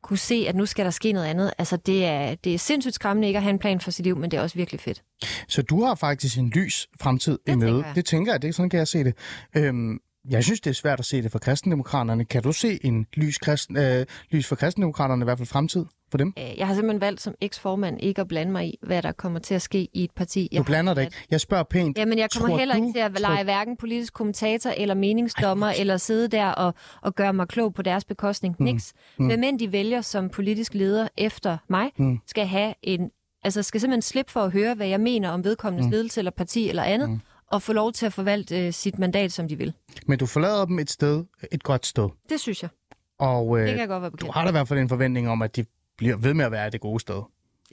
[0.03, 1.53] kunne se, at nu skal der ske noget andet.
[1.59, 4.17] Altså, det er, det er sindssygt skræmmende ikke at have en plan for sit liv,
[4.17, 5.03] men det er også virkelig fedt.
[5.49, 7.85] Så du har faktisk en lys fremtid i Det møde.
[7.95, 9.15] Det tænker jeg, det, sådan kan jeg se det.
[9.57, 12.25] Øhm, jeg synes, det er svært at se det for kristendemokraterne.
[12.25, 16.19] Kan du se en lys, kristen, øh, lys for kristendemokraterne, i hvert fald fremtid for
[16.19, 16.33] dem?
[16.39, 19.39] Øh, Jeg har simpelthen valgt som eksformand ikke at blande mig i, hvad der kommer
[19.39, 20.49] til at ske i et parti.
[20.57, 21.17] Du blander dig ikke.
[21.31, 21.99] Jeg spørger pænt.
[21.99, 25.67] Jamen, jeg kommer Tror heller ikke til at tror- lege hverken politisk kommentator eller meningsdommer,
[25.67, 28.57] Ej, eller sidde der og, og gøre mig klog på deres bekostning.
[28.59, 28.65] Mm.
[28.65, 28.93] Niks.
[29.19, 29.27] Mm.
[29.27, 32.19] Hvem end de vælger som politisk leder efter mig, mm.
[32.27, 33.11] skal have en
[33.45, 35.91] altså skal simpelthen slippe for at høre, hvad jeg mener om vedkommendes mm.
[35.91, 37.21] ledelse eller parti eller andet, mm.
[37.47, 39.73] Og få lov til at forvalte øh, sit mandat, som de vil.
[40.07, 42.09] Men du forlader dem et sted, et godt sted.
[42.29, 42.71] Det synes jeg.
[43.19, 45.29] Og øh, Det kan jeg godt være du har da i hvert fald en forventning
[45.29, 45.65] om, at de
[45.97, 47.23] bliver ved med at være det gode sted.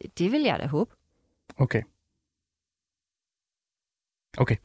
[0.01, 0.91] Det, det vil jeg da håbe.
[1.57, 1.81] Okay.
[4.37, 4.55] Okay.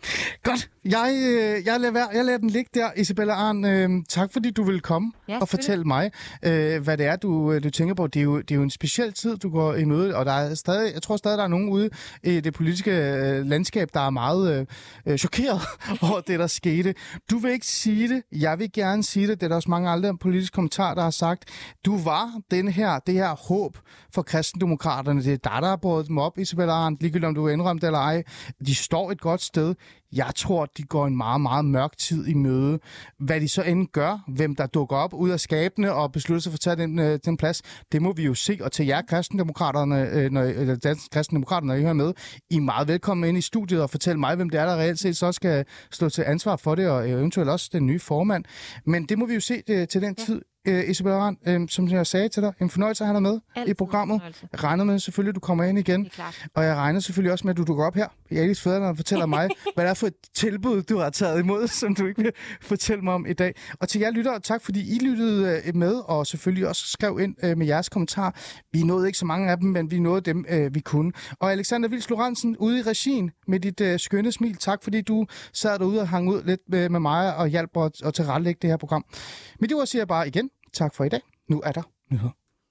[0.43, 0.71] Godt.
[0.85, 3.65] Jeg, øh, jeg, lader, være, jeg lader den ligge der, Isabella Arn.
[3.65, 6.11] Øh, tak fordi du vil komme Ja, og fortælle mig,
[6.43, 8.07] øh, hvad det er, du, øh, du tænker på.
[8.07, 10.33] Det er, jo, det er jo en speciel tid, du går i møde, og der
[10.33, 11.91] er stadig, jeg tror stadig, der er nogen ude
[12.25, 14.67] i det politiske øh, landskab, der er meget øh,
[15.07, 15.61] øh, chokeret
[16.11, 16.95] over det, der skete.
[17.31, 18.23] Du vil ikke sige det.
[18.33, 19.41] Jeg vil gerne sige det.
[19.41, 21.45] Det er der også mange andre politiske kommentarer, der har sagt.
[21.85, 23.79] Du var den her, det her håb
[24.15, 25.23] for kristendemokraterne.
[25.23, 27.87] Det er dig, der har båret dem op, Isabella Arndt, ligegyldigt om du indrømmer det
[27.87, 28.23] eller ej.
[28.67, 29.75] De står et godt sted.
[30.13, 32.79] Jeg tror, de går en meget, meget mørk tid i møde.
[33.19, 36.53] Hvad de så end gør, hvem der dukker op ud af skabene og beslutter sig
[36.53, 38.59] for at tage den, øh, den plads, det må vi jo se.
[38.61, 42.13] Og til jer kristendemokraterne, øh, når, eller danske kristendemokrater, når I hører med,
[42.51, 44.99] I er meget velkommen ind i studiet og fortælle mig, hvem det er, der reelt
[44.99, 48.45] set så skal stå til ansvar for det, og eventuelt også den nye formand.
[48.85, 50.43] Men det må vi jo se øh, til den tid.
[50.67, 53.41] Øh, Isabella Rand, øh, som jeg sagde til dig, en fornøjelse at have dig med
[53.57, 54.21] Altid i programmet.
[54.53, 56.11] Jeg regner med selvfølgelig, at du kommer ind igen.
[56.55, 58.97] Og jeg regner selvfølgelig også med, at du dukker op her i Alice Fædrene og
[58.97, 62.23] fortæller mig, hvad det er for et tilbud, du har taget imod, som du ikke
[62.23, 63.55] vil fortælle mig om i dag.
[63.81, 67.35] Og til jer lyttere, tak fordi I lyttede øh, med, og selvfølgelig også skrev ind
[67.43, 68.41] øh, med jeres kommentar.
[68.73, 71.13] Vi nåede ikke så mange af dem, men vi nåede dem, øh, vi kunne.
[71.41, 74.57] Og Alexander Vils Lorentzen, ude i regien med dit øh, skønne smil.
[74.57, 77.93] Tak fordi du sad derude og hang ud lidt med, med mig og hjalp at,
[78.05, 79.05] at tilrettelægge det her program.
[79.61, 81.21] Men det var siger jeg bare igen, tak for i dag.
[81.49, 82.33] Nu er der nyheder.